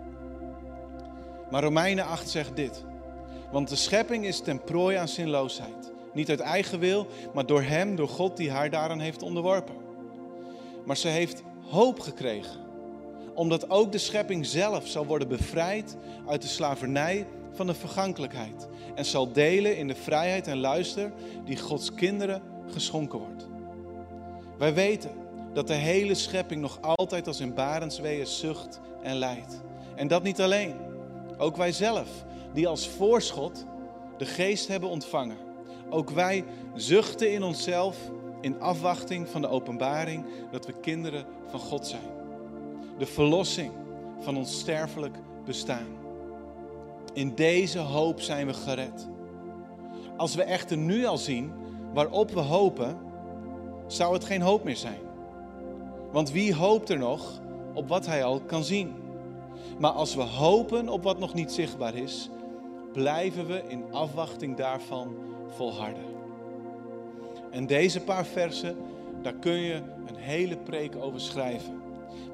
Maar 1.51 1.63
Romeinen 1.63 2.05
8 2.05 2.29
zegt 2.29 2.55
dit. 2.55 2.83
Want 3.51 3.69
de 3.69 3.75
schepping 3.75 4.25
is 4.25 4.39
ten 4.39 4.63
prooi 4.63 4.95
aan 4.95 5.07
zinloosheid. 5.07 5.91
Niet 6.13 6.29
uit 6.29 6.39
eigen 6.39 6.79
wil, 6.79 7.07
maar 7.33 7.45
door 7.45 7.61
Hem, 7.61 7.95
door 7.95 8.07
God 8.07 8.37
die 8.37 8.51
haar 8.51 8.69
daaraan 8.69 8.99
heeft 8.99 9.21
onderworpen. 9.21 9.75
Maar 10.85 10.97
ze 10.97 11.07
heeft 11.07 11.43
hoop 11.69 11.99
gekregen, 11.99 12.59
omdat 13.33 13.69
ook 13.69 13.91
de 13.91 13.97
schepping 13.97 14.45
zelf 14.45 14.87
zal 14.87 15.05
worden 15.05 15.27
bevrijd 15.27 15.97
uit 16.27 16.41
de 16.41 16.47
slavernij 16.47 17.27
van 17.53 17.67
de 17.67 17.73
vergankelijkheid. 17.73 18.67
En 18.95 19.05
zal 19.05 19.31
delen 19.31 19.77
in 19.77 19.87
de 19.87 19.95
vrijheid 19.95 20.47
en 20.47 20.57
luister 20.57 21.11
die 21.45 21.57
Gods 21.57 21.93
kinderen 21.93 22.41
geschonken 22.67 23.19
wordt. 23.19 23.47
Wij 24.57 24.73
weten 24.73 25.11
dat 25.53 25.67
de 25.67 25.73
hele 25.73 26.15
schepping 26.15 26.61
nog 26.61 26.81
altijd 26.81 27.27
als 27.27 27.39
in 27.39 27.53
barensweeën 27.53 28.27
zucht 28.27 28.79
en 29.03 29.15
lijdt. 29.15 29.61
En 29.95 30.07
dat 30.07 30.23
niet 30.23 30.41
alleen. 30.41 30.88
Ook 31.41 31.57
wij 31.57 31.71
zelf, 31.71 32.07
die 32.53 32.67
als 32.67 32.87
voorschot 32.87 33.65
de 34.17 34.25
geest 34.25 34.67
hebben 34.67 34.89
ontvangen. 34.89 35.37
Ook 35.89 36.09
wij 36.09 36.45
zuchten 36.75 37.31
in 37.33 37.43
onszelf 37.43 37.97
in 38.41 38.61
afwachting 38.61 39.29
van 39.29 39.41
de 39.41 39.47
openbaring 39.47 40.25
dat 40.51 40.65
we 40.65 40.73
kinderen 40.81 41.25
van 41.47 41.59
God 41.59 41.87
zijn. 41.87 42.11
De 42.97 43.05
verlossing 43.05 43.71
van 44.19 44.37
ons 44.37 44.59
sterfelijk 44.59 45.17
bestaan. 45.45 45.87
In 47.13 47.35
deze 47.35 47.79
hoop 47.79 48.21
zijn 48.21 48.47
we 48.47 48.53
gered. 48.53 49.07
Als 50.17 50.35
we 50.35 50.43
echter 50.43 50.77
nu 50.77 51.05
al 51.05 51.17
zien 51.17 51.51
waarop 51.93 52.31
we 52.31 52.39
hopen, 52.39 52.97
zou 53.87 54.13
het 54.13 54.23
geen 54.23 54.41
hoop 54.41 54.63
meer 54.63 54.77
zijn. 54.77 54.99
Want 56.11 56.31
wie 56.31 56.55
hoopt 56.55 56.89
er 56.89 56.97
nog 56.97 57.41
op 57.73 57.87
wat 57.87 58.05
hij 58.05 58.23
al 58.23 58.39
kan 58.39 58.63
zien? 58.63 58.93
Maar 59.79 59.91
als 59.91 60.15
we 60.15 60.21
hopen 60.21 60.89
op 60.89 61.03
wat 61.03 61.19
nog 61.19 61.33
niet 61.33 61.51
zichtbaar 61.51 61.95
is, 61.95 62.29
blijven 62.93 63.47
we 63.47 63.63
in 63.67 63.83
afwachting 63.91 64.57
daarvan 64.57 65.15
volharden. 65.47 66.03
En 67.51 67.67
deze 67.67 67.99
paar 68.01 68.25
versen, 68.25 68.77
daar 69.21 69.33
kun 69.33 69.57
je 69.57 69.81
een 70.07 70.15
hele 70.15 70.57
preek 70.57 70.95
over 70.95 71.21
schrijven. 71.21 71.81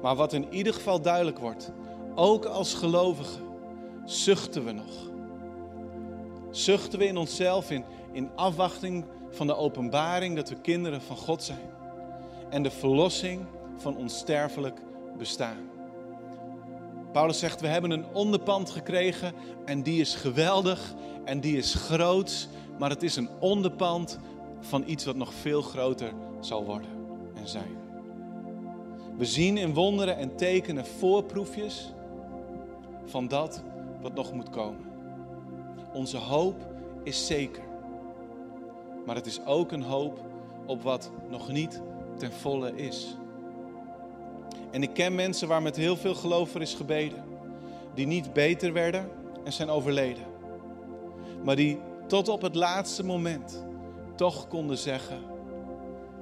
Maar 0.02 0.16
wat 0.16 0.32
in 0.32 0.46
ieder 0.50 0.74
geval 0.74 1.00
duidelijk 1.00 1.38
wordt, 1.38 1.72
ook 2.14 2.44
als 2.44 2.74
gelovigen, 2.74 3.42
zuchten 4.04 4.64
we 4.64 4.72
nog. 4.72 5.10
Zuchten 6.50 6.98
we 6.98 7.06
in 7.06 7.16
onszelf 7.16 7.70
in, 7.70 7.84
in 8.12 8.30
afwachting 8.34 9.04
van 9.30 9.46
de 9.46 9.56
openbaring 9.56 10.36
dat 10.36 10.48
we 10.48 10.60
kinderen 10.60 11.02
van 11.02 11.16
God 11.16 11.42
zijn. 11.42 11.70
En 12.50 12.62
de 12.62 12.70
verlossing 12.70 13.44
van 13.76 13.96
ons 13.96 14.18
sterfelijk 14.18 14.80
bestaan. 15.18 15.75
Paulus 17.16 17.38
zegt, 17.38 17.60
we 17.60 17.66
hebben 17.66 17.90
een 17.90 18.06
onderpand 18.12 18.70
gekregen 18.70 19.32
en 19.64 19.82
die 19.82 20.00
is 20.00 20.14
geweldig 20.14 20.94
en 21.24 21.40
die 21.40 21.56
is 21.56 21.74
groot, 21.74 22.48
maar 22.78 22.90
het 22.90 23.02
is 23.02 23.16
een 23.16 23.28
onderpand 23.40 24.18
van 24.60 24.84
iets 24.86 25.04
wat 25.04 25.16
nog 25.16 25.34
veel 25.34 25.62
groter 25.62 26.12
zal 26.40 26.64
worden 26.64 26.90
en 27.34 27.48
zijn. 27.48 27.76
We 29.16 29.24
zien 29.24 29.56
in 29.56 29.74
wonderen 29.74 30.16
en 30.16 30.36
tekenen 30.36 30.86
voorproefjes 30.86 31.92
van 33.04 33.28
dat 33.28 33.62
wat 34.00 34.14
nog 34.14 34.32
moet 34.32 34.50
komen. 34.50 34.84
Onze 35.92 36.16
hoop 36.16 36.66
is 37.02 37.26
zeker, 37.26 37.64
maar 39.06 39.14
het 39.14 39.26
is 39.26 39.44
ook 39.44 39.72
een 39.72 39.82
hoop 39.82 40.24
op 40.66 40.82
wat 40.82 41.10
nog 41.30 41.48
niet 41.48 41.82
ten 42.18 42.32
volle 42.32 42.74
is. 42.74 43.16
En 44.76 44.82
ik 44.82 44.94
ken 44.94 45.14
mensen 45.14 45.48
waar 45.48 45.62
met 45.62 45.76
heel 45.76 45.96
veel 45.96 46.14
geloof 46.14 46.50
voor 46.50 46.60
is 46.60 46.74
gebeden. 46.74 47.24
Die 47.94 48.06
niet 48.06 48.32
beter 48.32 48.72
werden 48.72 49.10
en 49.44 49.52
zijn 49.52 49.68
overleden. 49.68 50.24
Maar 51.44 51.56
die 51.56 51.78
tot 52.06 52.28
op 52.28 52.42
het 52.42 52.54
laatste 52.54 53.04
moment 53.04 53.64
toch 54.16 54.48
konden 54.48 54.78
zeggen. 54.78 55.18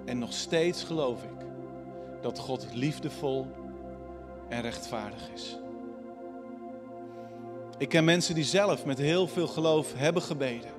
En 0.05 0.19
nog 0.19 0.33
steeds 0.33 0.83
geloof 0.83 1.23
ik 1.23 1.47
dat 2.21 2.39
God 2.39 2.67
liefdevol 2.73 3.47
en 4.49 4.61
rechtvaardig 4.61 5.31
is. 5.35 5.59
Ik 7.79 7.89
ken 7.89 8.05
mensen 8.05 8.35
die 8.35 8.45
zelf 8.45 8.85
met 8.85 8.99
heel 8.99 9.29
veel 9.29 9.47
geloof 9.47 9.95
hebben 9.97 10.23
gebeden. 10.23 10.71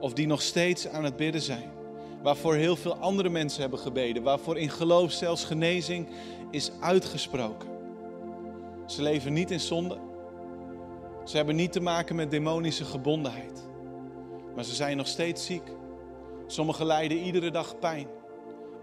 Of 0.00 0.12
die 0.12 0.26
nog 0.26 0.42
steeds 0.42 0.88
aan 0.88 1.04
het 1.04 1.16
bidden 1.16 1.42
zijn. 1.42 1.75
Waarvoor 2.26 2.54
heel 2.54 2.76
veel 2.76 2.96
andere 2.96 3.28
mensen 3.28 3.60
hebben 3.60 3.78
gebeden. 3.78 4.22
Waarvoor 4.22 4.58
in 4.58 4.70
geloof 4.70 5.12
zelfs 5.12 5.44
genezing 5.44 6.08
is 6.50 6.70
uitgesproken. 6.80 7.68
Ze 8.86 9.02
leven 9.02 9.32
niet 9.32 9.50
in 9.50 9.60
zonde. 9.60 9.98
Ze 11.24 11.36
hebben 11.36 11.56
niet 11.56 11.72
te 11.72 11.80
maken 11.80 12.16
met 12.16 12.30
demonische 12.30 12.84
gebondenheid. 12.84 13.68
Maar 14.54 14.64
ze 14.64 14.74
zijn 14.74 14.96
nog 14.96 15.06
steeds 15.06 15.46
ziek. 15.46 15.62
Sommigen 16.46 16.86
lijden 16.86 17.18
iedere 17.18 17.50
dag 17.50 17.78
pijn. 17.78 18.06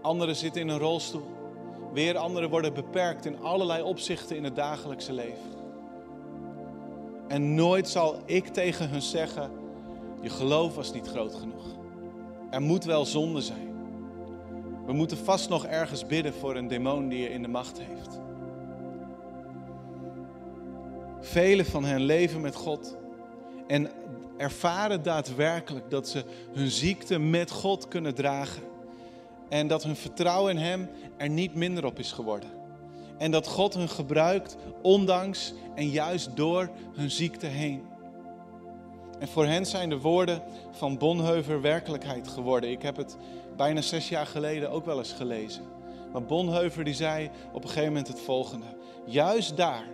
Anderen 0.02 0.36
zitten 0.36 0.60
in 0.60 0.68
een 0.68 0.78
rolstoel. 0.78 1.30
Weer 1.92 2.16
anderen 2.16 2.50
worden 2.50 2.74
beperkt 2.74 3.26
in 3.26 3.40
allerlei 3.40 3.82
opzichten 3.82 4.36
in 4.36 4.44
het 4.44 4.56
dagelijkse 4.56 5.12
leven. 5.12 5.50
En 7.28 7.54
nooit 7.54 7.88
zal 7.88 8.16
ik 8.24 8.46
tegen 8.46 8.88
hun 8.88 9.02
zeggen: 9.02 9.50
Je 10.20 10.30
geloof 10.30 10.74
was 10.74 10.92
niet 10.92 11.06
groot 11.06 11.34
genoeg. 11.34 11.83
Er 12.54 12.62
moet 12.62 12.84
wel 12.84 13.04
zonde 13.04 13.40
zijn. 13.40 13.74
We 14.86 14.92
moeten 14.92 15.18
vast 15.18 15.48
nog 15.48 15.66
ergens 15.66 16.06
bidden 16.06 16.34
voor 16.34 16.56
een 16.56 16.68
demon 16.68 17.08
die 17.08 17.18
je 17.18 17.30
in 17.30 17.42
de 17.42 17.48
macht 17.48 17.80
heeft. 17.80 18.20
Velen 21.20 21.66
van 21.66 21.84
hen 21.84 22.00
leven 22.00 22.40
met 22.40 22.54
God 22.54 22.96
en 23.66 23.90
ervaren 24.36 25.02
daadwerkelijk 25.02 25.90
dat 25.90 26.08
ze 26.08 26.24
hun 26.52 26.70
ziekte 26.70 27.18
met 27.18 27.50
God 27.50 27.88
kunnen 27.88 28.14
dragen. 28.14 28.62
En 29.48 29.66
dat 29.66 29.82
hun 29.82 29.96
vertrouwen 29.96 30.56
in 30.56 30.62
Hem 30.62 30.88
er 31.16 31.28
niet 31.28 31.54
minder 31.54 31.84
op 31.84 31.98
is 31.98 32.12
geworden. 32.12 32.50
En 33.18 33.30
dat 33.30 33.46
God 33.46 33.74
hun 33.74 33.88
gebruikt 33.88 34.56
ondanks 34.82 35.54
en 35.74 35.88
juist 35.88 36.36
door 36.36 36.70
hun 36.92 37.10
ziekte 37.10 37.46
heen. 37.46 37.82
En 39.24 39.30
voor 39.30 39.46
hen 39.46 39.66
zijn 39.66 39.88
de 39.88 40.00
woorden 40.00 40.42
van 40.70 40.98
Bonheuver 40.98 41.60
werkelijkheid 41.60 42.28
geworden. 42.28 42.70
Ik 42.70 42.82
heb 42.82 42.96
het 42.96 43.16
bijna 43.56 43.80
zes 43.80 44.08
jaar 44.08 44.26
geleden 44.26 44.70
ook 44.70 44.84
wel 44.84 44.98
eens 44.98 45.12
gelezen. 45.12 45.62
Maar 46.12 46.24
Bonheuver 46.24 46.84
die 46.84 46.94
zei 46.94 47.30
op 47.52 47.62
een 47.62 47.68
gegeven 47.68 47.88
moment 47.88 48.08
het 48.08 48.20
volgende. 48.20 48.66
Juist 49.04 49.56
daar 49.56 49.84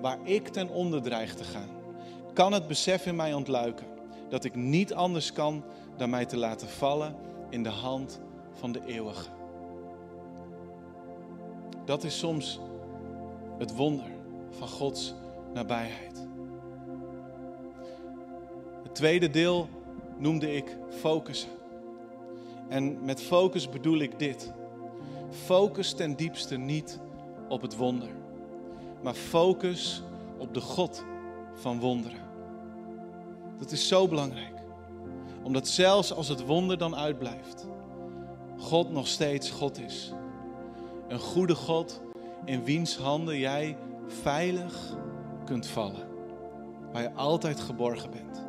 waar 0.00 0.18
ik 0.22 0.48
ten 0.48 0.68
onder 0.68 1.02
dreig 1.02 1.34
te 1.34 1.44
gaan, 1.44 1.68
kan 2.32 2.52
het 2.52 2.66
besef 2.66 3.06
in 3.06 3.16
mij 3.16 3.34
ontluiken 3.34 3.86
dat 4.28 4.44
ik 4.44 4.54
niet 4.54 4.94
anders 4.94 5.32
kan 5.32 5.64
dan 5.96 6.10
mij 6.10 6.24
te 6.24 6.36
laten 6.36 6.68
vallen 6.68 7.16
in 7.50 7.62
de 7.62 7.68
hand 7.68 8.20
van 8.52 8.72
de 8.72 8.80
eeuwige. 8.86 9.28
Dat 11.84 12.04
is 12.04 12.18
soms 12.18 12.60
het 13.58 13.76
wonder 13.76 14.10
van 14.50 14.68
Gods 14.68 15.14
nabijheid. 15.54 16.27
Tweede 18.98 19.30
deel 19.30 19.68
noemde 20.16 20.56
ik 20.56 20.76
focussen. 20.88 21.50
En 22.68 23.04
met 23.04 23.22
focus 23.22 23.68
bedoel 23.68 23.98
ik 23.98 24.18
dit. 24.18 24.52
Focus 25.30 25.92
ten 25.92 26.16
diepste 26.16 26.56
niet 26.56 27.00
op 27.48 27.62
het 27.62 27.76
wonder, 27.76 28.08
maar 29.02 29.14
focus 29.14 30.02
op 30.38 30.54
de 30.54 30.60
God 30.60 31.04
van 31.54 31.80
wonderen. 31.80 32.20
Dat 33.58 33.70
is 33.70 33.88
zo 33.88 34.08
belangrijk. 34.08 34.54
Omdat 35.42 35.68
zelfs 35.68 36.12
als 36.12 36.28
het 36.28 36.46
wonder 36.46 36.78
dan 36.78 36.96
uitblijft, 36.96 37.66
God 38.56 38.90
nog 38.90 39.06
steeds 39.06 39.50
God 39.50 39.80
is. 39.80 40.12
Een 41.08 41.20
goede 41.20 41.54
God 41.54 42.00
in 42.44 42.64
wiens 42.64 42.96
handen 42.96 43.38
jij 43.38 43.76
veilig 44.06 44.96
kunt 45.44 45.66
vallen. 45.66 46.08
Waar 46.92 47.02
je 47.02 47.12
altijd 47.12 47.60
geborgen 47.60 48.10
bent. 48.10 48.47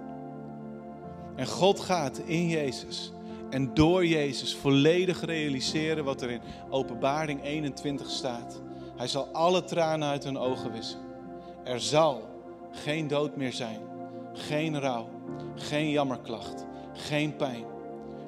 En 1.39 1.47
God 1.47 1.79
gaat 1.79 2.17
in 2.17 2.47
Jezus 2.47 3.11
en 3.49 3.73
door 3.73 4.05
Jezus 4.05 4.55
volledig 4.55 5.25
realiseren 5.25 6.03
wat 6.03 6.21
er 6.21 6.29
in 6.29 6.41
Openbaring 6.69 7.43
21 7.43 8.09
staat. 8.09 8.61
Hij 8.95 9.07
zal 9.07 9.27
alle 9.31 9.63
tranen 9.63 10.09
uit 10.09 10.23
hun 10.23 10.37
ogen 10.37 10.71
wissen. 10.71 10.99
Er 11.63 11.79
zal 11.79 12.21
geen 12.71 13.07
dood 13.07 13.35
meer 13.35 13.53
zijn, 13.53 13.79
geen 14.33 14.79
rouw, 14.79 15.09
geen 15.55 15.89
jammerklacht, 15.89 16.65
geen 16.93 17.35
pijn. 17.35 17.65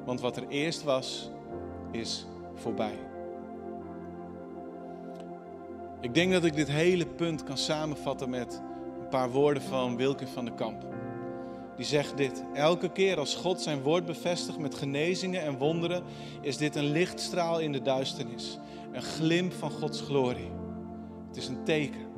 Want 0.05 0.21
wat 0.21 0.37
er 0.37 0.47
eerst 0.47 0.83
was, 0.83 1.29
is 1.91 2.25
voorbij. 2.55 2.99
Ik 6.01 6.13
denk 6.13 6.31
dat 6.31 6.43
ik 6.43 6.55
dit 6.55 6.69
hele 6.69 7.05
punt 7.05 7.43
kan 7.43 7.57
samenvatten 7.57 8.29
met 8.29 8.61
een 9.01 9.07
paar 9.09 9.31
woorden 9.31 9.63
van 9.63 9.97
Wilkin 9.97 10.27
van 10.27 10.45
de 10.45 10.53
Kamp 10.53 10.90
die 11.75 11.85
zegt 11.85 12.17
dit. 12.17 12.43
Elke 12.53 12.91
keer 12.91 13.19
als 13.19 13.35
God 13.35 13.61
zijn 13.61 13.81
woord 13.81 14.05
bevestigt 14.05 14.59
met 14.59 14.75
genezingen 14.75 15.41
en 15.41 15.57
wonderen, 15.57 16.03
is 16.41 16.57
dit 16.57 16.75
een 16.75 16.91
lichtstraal 16.91 17.59
in 17.59 17.71
de 17.71 17.81
duisternis. 17.81 18.59
Een 18.91 19.01
glimp 19.01 19.53
van 19.53 19.71
Gods 19.71 20.01
glorie. 20.01 20.51
Het 21.27 21.37
is 21.37 21.47
een 21.47 21.63
teken. 21.63 22.09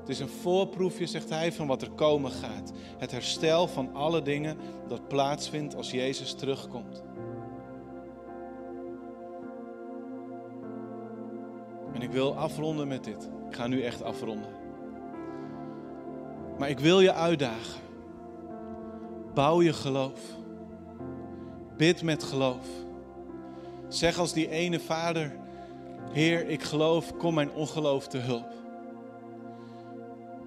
Het 0.00 0.08
is 0.08 0.18
een 0.18 0.28
voorproefje, 0.28 1.06
zegt 1.06 1.28
hij, 1.28 1.52
van 1.52 1.66
wat 1.66 1.82
er 1.82 1.90
komen 1.90 2.30
gaat. 2.30 2.72
Het 2.98 3.10
herstel 3.10 3.68
van 3.68 3.94
alle 3.94 4.22
dingen 4.22 4.56
dat 4.88 5.08
plaatsvindt 5.08 5.76
als 5.76 5.90
Jezus 5.90 6.34
terugkomt. 6.34 7.02
En 11.94 12.02
ik 12.02 12.10
wil 12.10 12.36
afronden 12.36 12.88
met 12.88 13.04
dit. 13.04 13.30
Ik 13.48 13.54
ga 13.54 13.66
nu 13.66 13.82
echt 13.82 14.02
afronden. 14.02 14.50
Maar 16.58 16.70
ik 16.70 16.78
wil 16.78 17.00
je 17.00 17.12
uitdagen 17.12 17.80
Bouw 19.34 19.62
je 19.62 19.72
geloof. 19.72 20.20
Bid 21.76 22.02
met 22.02 22.22
geloof. 22.22 22.66
Zeg 23.88 24.18
als 24.18 24.32
die 24.32 24.48
ene 24.48 24.80
vader 24.80 25.40
Heer, 26.12 26.48
ik 26.48 26.62
geloof, 26.62 27.16
kom 27.16 27.34
mijn 27.34 27.52
ongeloof 27.52 28.08
te 28.08 28.18
hulp. 28.18 28.52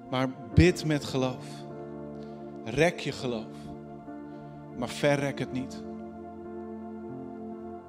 Maar 0.10 0.30
bid 0.54 0.86
met 0.86 1.06
geloof. 1.06 1.46
Rek 2.66 3.00
je 3.00 3.12
geloof. 3.12 3.56
Maar 4.78 4.90
verrek 4.90 5.40
het 5.40 5.52
niet. 5.52 5.84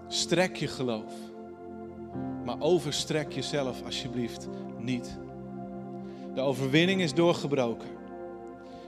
Strek 0.08 0.56
je 0.56 0.66
geloof. 0.66 1.12
Maar 2.44 2.56
overstrek 2.58 3.32
jezelf 3.32 3.82
alsjeblieft 3.84 4.48
niet. 4.78 5.18
De 6.34 6.40
overwinning 6.40 7.00
is 7.00 7.14
doorgebroken. 7.14 7.88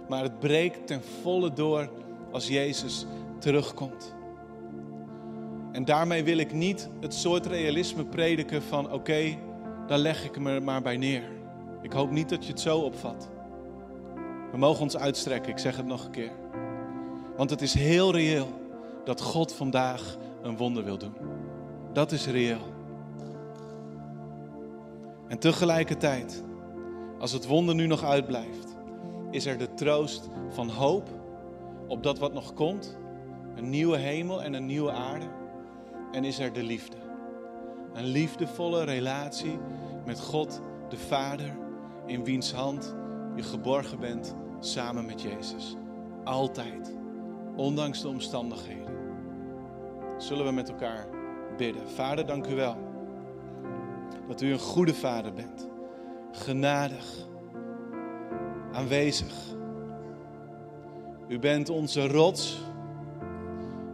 Maar 0.09 0.22
het 0.22 0.38
breekt 0.38 0.86
ten 0.86 1.02
volle 1.22 1.52
door 1.52 1.90
als 2.32 2.48
Jezus 2.48 3.06
terugkomt. 3.38 4.14
En 5.72 5.84
daarmee 5.84 6.24
wil 6.24 6.38
ik 6.38 6.52
niet 6.52 6.88
het 7.00 7.14
soort 7.14 7.46
realisme 7.46 8.04
prediken 8.04 8.62
van 8.62 8.92
oké, 8.92 9.38
dan 9.86 9.98
leg 9.98 10.24
ik 10.24 10.38
me 10.38 10.61
maar 10.61 10.82
bij 10.82 10.96
neer. 10.96 11.22
Ik 11.82 11.92
hoop 11.92 12.11
niet 12.11 12.28
dat 12.28 12.44
je 12.44 12.50
het 12.50 12.61
zo 12.61 12.78
opvat. 12.78 13.28
We 14.50 14.59
mogen 14.59 14.82
ons 14.82 14.96
uitstrekken, 14.96 15.52
ik 15.52 15.59
zeg 15.59 15.76
het 15.76 15.86
nog 15.86 16.04
een 16.04 16.11
keer. 16.11 16.32
Want 17.36 17.50
het 17.50 17.62
is 17.62 17.74
heel 17.74 18.12
reëel 18.12 18.48
dat 19.04 19.20
God 19.20 19.52
vandaag 19.52 20.16
een 20.42 20.56
wonder 20.56 20.84
wil 20.84 20.98
doen. 20.98 21.14
Dat 21.92 22.12
is 22.12 22.26
reëel. 22.26 22.61
En 25.28 25.38
tegelijkertijd, 25.38 26.44
als 27.18 27.32
het 27.32 27.46
wonder 27.46 27.74
nu 27.74 27.86
nog 27.86 28.04
uitblijft, 28.04 28.67
is 29.30 29.46
er 29.46 29.58
de 29.58 29.74
troost 29.74 30.28
van 30.48 30.68
hoop 30.68 31.08
op 31.86 32.02
dat 32.02 32.18
wat 32.18 32.32
nog 32.32 32.54
komt. 32.54 32.98
Een 33.54 33.68
nieuwe 33.68 33.96
hemel 33.96 34.42
en 34.42 34.54
een 34.54 34.66
nieuwe 34.66 34.90
aarde. 34.90 35.26
En 36.12 36.24
is 36.24 36.38
er 36.38 36.52
de 36.52 36.62
liefde. 36.62 36.96
Een 37.92 38.04
liefdevolle 38.04 38.84
relatie 38.84 39.58
met 40.04 40.20
God, 40.20 40.60
de 40.88 40.96
Vader, 40.96 41.56
in 42.06 42.24
wiens 42.24 42.52
hand 42.52 42.96
je 43.36 43.42
geborgen 43.42 44.00
bent 44.00 44.34
samen 44.60 45.06
met 45.06 45.22
Jezus. 45.22 45.76
Altijd, 46.24 46.96
ondanks 47.56 48.00
de 48.00 48.08
omstandigheden. 48.08 48.96
Zullen 50.18 50.44
we 50.44 50.52
met 50.52 50.68
elkaar 50.68 51.06
bidden. 51.56 51.88
Vader, 51.88 52.26
dank 52.26 52.46
u 52.46 52.54
wel 52.54 52.76
dat 54.28 54.40
u 54.40 54.52
een 54.52 54.58
goede 54.58 54.94
vader 54.94 55.32
bent. 55.32 55.68
Genadig, 56.32 57.28
aanwezig. 58.78 59.32
U 61.28 61.38
bent 61.38 61.68
onze 61.68 62.08
rots. 62.08 62.58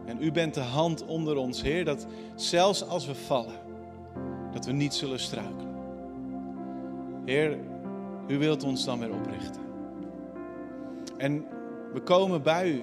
En 0.05 0.23
u 0.23 0.33
bent 0.33 0.55
de 0.55 0.61
hand 0.61 1.05
onder 1.07 1.37
ons, 1.37 1.63
Heer, 1.63 1.85
dat 1.85 2.07
zelfs 2.35 2.89
als 2.89 3.07
we 3.07 3.15
vallen, 3.15 3.61
dat 4.53 4.67
we 4.67 4.73
niet 4.73 4.95
zullen 4.95 5.19
struikelen. 5.19 5.75
Heer, 7.25 7.59
u 8.29 8.39
wilt 8.39 8.63
ons 8.63 8.85
dan 8.85 8.99
weer 8.99 9.13
oprichten. 9.13 9.63
En 11.17 11.45
we 11.93 12.01
komen 12.01 12.43
bij 12.43 12.71
u. 12.71 12.83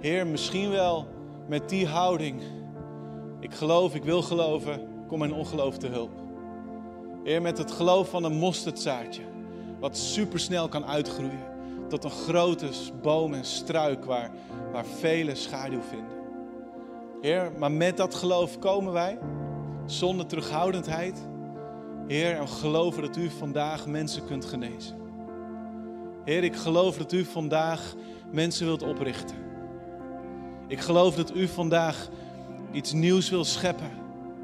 Heer, 0.00 0.26
misschien 0.26 0.70
wel 0.70 1.06
met 1.48 1.68
die 1.68 1.86
houding. 1.86 2.42
Ik 3.40 3.54
geloof, 3.54 3.94
ik 3.94 4.04
wil 4.04 4.22
geloven, 4.22 4.88
kom 5.08 5.18
mijn 5.18 5.32
ongeloof 5.32 5.78
te 5.78 5.86
hulp. 5.86 6.12
Heer, 7.24 7.42
met 7.42 7.58
het 7.58 7.70
geloof 7.70 8.10
van 8.10 8.24
een 8.24 8.36
mosterdzaadje, 8.36 9.22
wat 9.78 9.96
supersnel 9.96 10.68
kan 10.68 10.86
uitgroeien 10.86 11.54
tot 11.88 12.04
een 12.04 12.10
grote 12.10 12.68
boom 13.02 13.34
en 13.34 13.44
struik 13.44 14.04
waar, 14.04 14.30
waar 14.72 14.84
velen 14.84 15.36
schaduw 15.36 15.82
vinden. 15.88 16.16
Heer, 17.20 17.52
maar 17.58 17.72
met 17.72 17.96
dat 17.96 18.14
geloof 18.14 18.58
komen 18.58 18.92
wij, 18.92 19.18
zonder 19.86 20.26
terughoudendheid. 20.26 21.26
Heer, 22.06 22.36
en 22.36 22.48
geloven 22.48 23.02
dat 23.02 23.16
u 23.16 23.30
vandaag 23.30 23.86
mensen 23.86 24.26
kunt 24.26 24.44
genezen. 24.44 24.96
Heer, 26.24 26.44
ik 26.44 26.56
geloof 26.56 26.96
dat 26.96 27.12
u 27.12 27.24
vandaag 27.24 27.94
mensen 28.30 28.66
wilt 28.66 28.82
oprichten. 28.82 29.36
Ik 30.66 30.80
geloof 30.80 31.14
dat 31.14 31.34
u 31.34 31.48
vandaag 31.48 32.08
iets 32.72 32.92
nieuws 32.92 33.30
wil 33.30 33.44
scheppen 33.44 33.90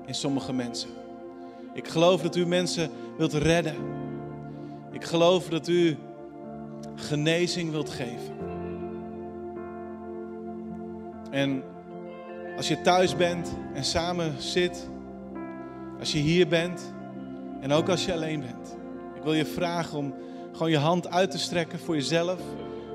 in 0.06 0.14
sommige 0.14 0.52
mensen. 0.52 0.88
Ik 1.72 1.88
geloof 1.88 2.22
dat 2.22 2.36
u 2.36 2.46
mensen 2.46 2.90
wilt 3.16 3.32
redden. 3.32 3.76
Ik 4.92 5.04
geloof 5.04 5.48
dat 5.48 5.68
u 5.68 5.96
genezing 6.94 7.70
wilt 7.70 7.90
geven. 7.90 8.34
En 11.30 11.62
als 12.56 12.68
je 12.68 12.80
thuis 12.80 13.16
bent 13.16 13.56
en 13.74 13.84
samen 13.84 14.42
zit, 14.42 14.88
als 15.98 16.12
je 16.12 16.18
hier 16.18 16.48
bent 16.48 16.92
en 17.60 17.72
ook 17.72 17.88
als 17.88 18.04
je 18.04 18.12
alleen 18.12 18.40
bent, 18.40 18.76
ik 19.16 19.22
wil 19.22 19.32
je 19.32 19.46
vragen 19.46 19.98
om 19.98 20.14
gewoon 20.52 20.70
je 20.70 20.78
hand 20.78 21.10
uit 21.10 21.30
te 21.30 21.38
strekken 21.38 21.78
voor 21.78 21.94
jezelf 21.94 22.40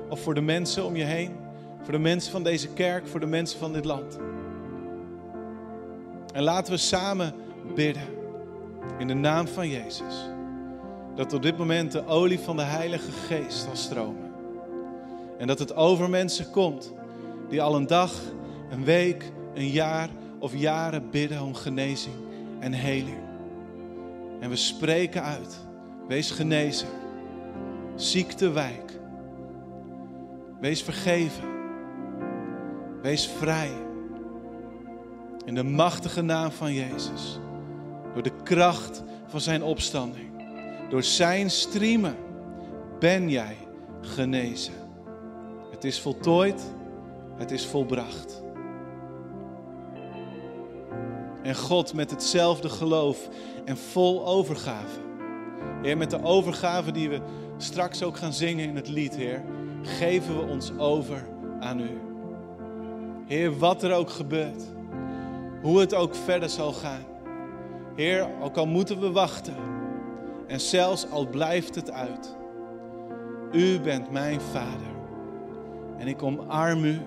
of 0.08 0.20
voor 0.20 0.34
de 0.34 0.40
mensen 0.40 0.84
om 0.84 0.96
je 0.96 1.04
heen, 1.04 1.36
voor 1.82 1.92
de 1.92 1.98
mensen 1.98 2.32
van 2.32 2.42
deze 2.42 2.68
kerk, 2.68 3.06
voor 3.08 3.20
de 3.20 3.26
mensen 3.26 3.58
van 3.58 3.72
dit 3.72 3.84
land. 3.84 4.18
En 6.32 6.42
laten 6.42 6.72
we 6.72 6.78
samen 6.78 7.34
bidden 7.74 8.02
in 8.98 9.06
de 9.06 9.14
naam 9.14 9.48
van 9.48 9.68
Jezus. 9.68 10.28
Dat 11.18 11.32
op 11.32 11.42
dit 11.42 11.56
moment 11.56 11.92
de 11.92 12.06
olie 12.06 12.38
van 12.38 12.56
de 12.56 12.62
Heilige 12.62 13.10
Geest 13.10 13.62
zal 13.62 13.76
stromen. 13.76 14.32
En 15.38 15.46
dat 15.46 15.58
het 15.58 15.74
over 15.74 16.10
mensen 16.10 16.50
komt 16.50 16.92
die 17.48 17.62
al 17.62 17.74
een 17.74 17.86
dag, 17.86 18.12
een 18.70 18.84
week, 18.84 19.32
een 19.54 19.68
jaar 19.68 20.08
of 20.38 20.56
jaren 20.56 21.10
bidden 21.10 21.42
om 21.42 21.54
genezing 21.54 22.14
en 22.58 22.72
heling. 22.72 23.18
En 24.40 24.50
we 24.50 24.56
spreken 24.56 25.22
uit. 25.22 25.58
Wees 26.08 26.30
genezen. 26.30 26.88
Ziekte 27.94 28.50
wijk. 28.50 28.98
Wees 30.60 30.82
vergeven. 30.82 31.48
Wees 33.02 33.28
vrij. 33.28 33.72
In 35.44 35.54
de 35.54 35.64
machtige 35.64 36.22
naam 36.22 36.50
van 36.50 36.72
Jezus. 36.72 37.38
Door 38.14 38.22
de 38.22 38.42
kracht 38.42 39.02
van 39.26 39.40
zijn 39.40 39.62
opstanding. 39.62 40.37
Door 40.88 41.02
zijn 41.02 41.50
striemen 41.50 42.16
ben 42.98 43.30
jij 43.30 43.56
genezen. 44.00 44.72
Het 45.70 45.84
is 45.84 46.00
voltooid. 46.00 46.62
Het 47.36 47.50
is 47.50 47.66
volbracht. 47.66 48.42
En 51.42 51.56
God 51.56 51.94
met 51.94 52.10
hetzelfde 52.10 52.68
geloof 52.68 53.28
en 53.64 53.76
vol 53.76 54.26
overgave. 54.26 55.00
Heer, 55.82 55.96
met 55.96 56.10
de 56.10 56.22
overgave 56.22 56.92
die 56.92 57.08
we 57.08 57.20
straks 57.56 58.02
ook 58.02 58.16
gaan 58.16 58.32
zingen 58.32 58.68
in 58.68 58.76
het 58.76 58.88
lied, 58.88 59.16
Heer, 59.16 59.44
geven 59.82 60.36
we 60.36 60.52
ons 60.52 60.72
over 60.78 61.28
aan 61.60 61.80
U. 61.80 62.00
Heer, 63.26 63.58
wat 63.58 63.82
er 63.82 63.92
ook 63.92 64.10
gebeurt, 64.10 64.62
hoe 65.62 65.80
het 65.80 65.94
ook 65.94 66.14
verder 66.14 66.48
zal 66.48 66.72
gaan. 66.72 67.04
Heer, 67.96 68.28
ook 68.40 68.56
al 68.56 68.66
moeten 68.66 69.00
we 69.00 69.10
wachten 69.10 69.54
en 70.48 70.60
zelfs 70.60 71.10
al 71.10 71.26
blijft 71.26 71.74
het 71.74 71.90
uit. 71.90 72.36
U 73.52 73.80
bent 73.80 74.10
mijn 74.10 74.40
Vader 74.40 74.96
en 75.96 76.06
ik 76.06 76.22
omarm 76.22 76.84
U 76.84 77.00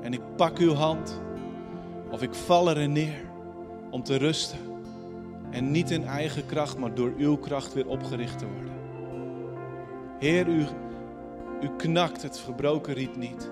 en 0.00 0.12
ik 0.12 0.20
pak 0.36 0.58
uw 0.58 0.72
hand 0.72 1.20
of 2.10 2.22
ik 2.22 2.34
val 2.34 2.70
erin 2.70 2.92
neer 2.92 3.24
om 3.90 4.02
te 4.02 4.16
rusten 4.16 4.58
en 5.50 5.70
niet 5.70 5.90
in 5.90 6.06
eigen 6.06 6.46
kracht, 6.46 6.78
maar 6.78 6.94
door 6.94 7.12
uw 7.16 7.36
kracht 7.36 7.72
weer 7.72 7.86
opgericht 7.86 8.38
te 8.38 8.46
worden. 8.46 8.72
Heer, 10.18 10.48
u, 10.48 10.64
u 11.62 11.68
knakt 11.76 12.22
het 12.22 12.36
gebroken 12.36 12.94
riet 12.94 13.16
niet. 13.16 13.50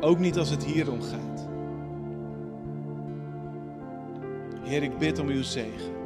Ook 0.00 0.18
niet 0.18 0.38
als 0.38 0.50
het 0.50 0.64
hier 0.64 0.90
om 0.90 1.02
gaat. 1.02 1.48
Heer, 4.62 4.82
ik 4.82 4.98
bid 4.98 5.18
om 5.18 5.28
uw 5.28 5.42
zegen. 5.42 6.01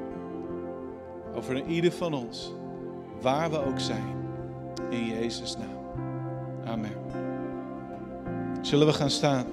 Over 1.37 1.67
ieder 1.67 1.93
van 1.93 2.15
ons, 2.15 2.53
waar 3.21 3.51
we 3.51 3.65
ook 3.65 3.81
zijn. 3.81 4.15
In 4.91 5.07
Jezus' 5.07 5.57
naam. 5.57 6.05
Amen. 6.65 6.97
Zullen 8.61 8.87
we 8.87 8.93
gaan 8.93 9.11
staan? 9.11 9.47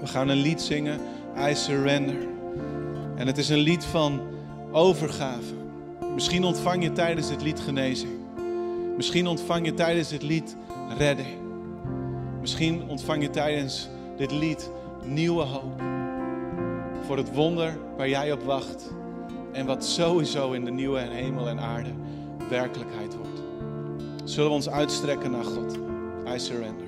We 0.00 0.06
gaan 0.06 0.28
een 0.28 0.36
lied 0.36 0.62
zingen, 0.62 1.00
I 1.48 1.54
Surrender. 1.54 2.28
En 3.16 3.26
het 3.26 3.38
is 3.38 3.48
een 3.48 3.58
lied 3.58 3.84
van 3.84 4.20
overgave. 4.72 5.54
Misschien 6.14 6.44
ontvang 6.44 6.82
je 6.82 6.92
tijdens 6.92 7.28
dit 7.28 7.42
lied 7.42 7.60
genezing. 7.60 8.12
Misschien 8.96 9.26
ontvang 9.26 9.66
je 9.66 9.74
tijdens 9.74 10.08
dit 10.08 10.22
lied 10.22 10.56
redding. 10.98 11.38
Misschien 12.40 12.88
ontvang 12.88 13.22
je 13.22 13.30
tijdens 13.30 13.88
dit 14.16 14.32
lied 14.32 14.70
nieuwe 15.04 15.42
hoop. 15.42 15.82
Voor 17.06 17.16
het 17.16 17.34
wonder 17.34 17.78
waar 17.96 18.08
jij 18.08 18.32
op 18.32 18.42
wacht. 18.42 18.92
En 19.54 19.66
wat 19.66 19.84
sowieso 19.84 20.52
in 20.52 20.64
de 20.64 20.70
nieuwe 20.70 20.98
hemel 20.98 21.48
en 21.48 21.60
aarde 21.60 21.90
werkelijkheid 22.48 23.16
wordt. 23.16 23.42
Zullen 24.24 24.48
we 24.48 24.54
ons 24.54 24.68
uitstrekken 24.68 25.30
naar 25.30 25.44
God? 25.44 25.76
I 26.34 26.38
surrender. 26.38 26.83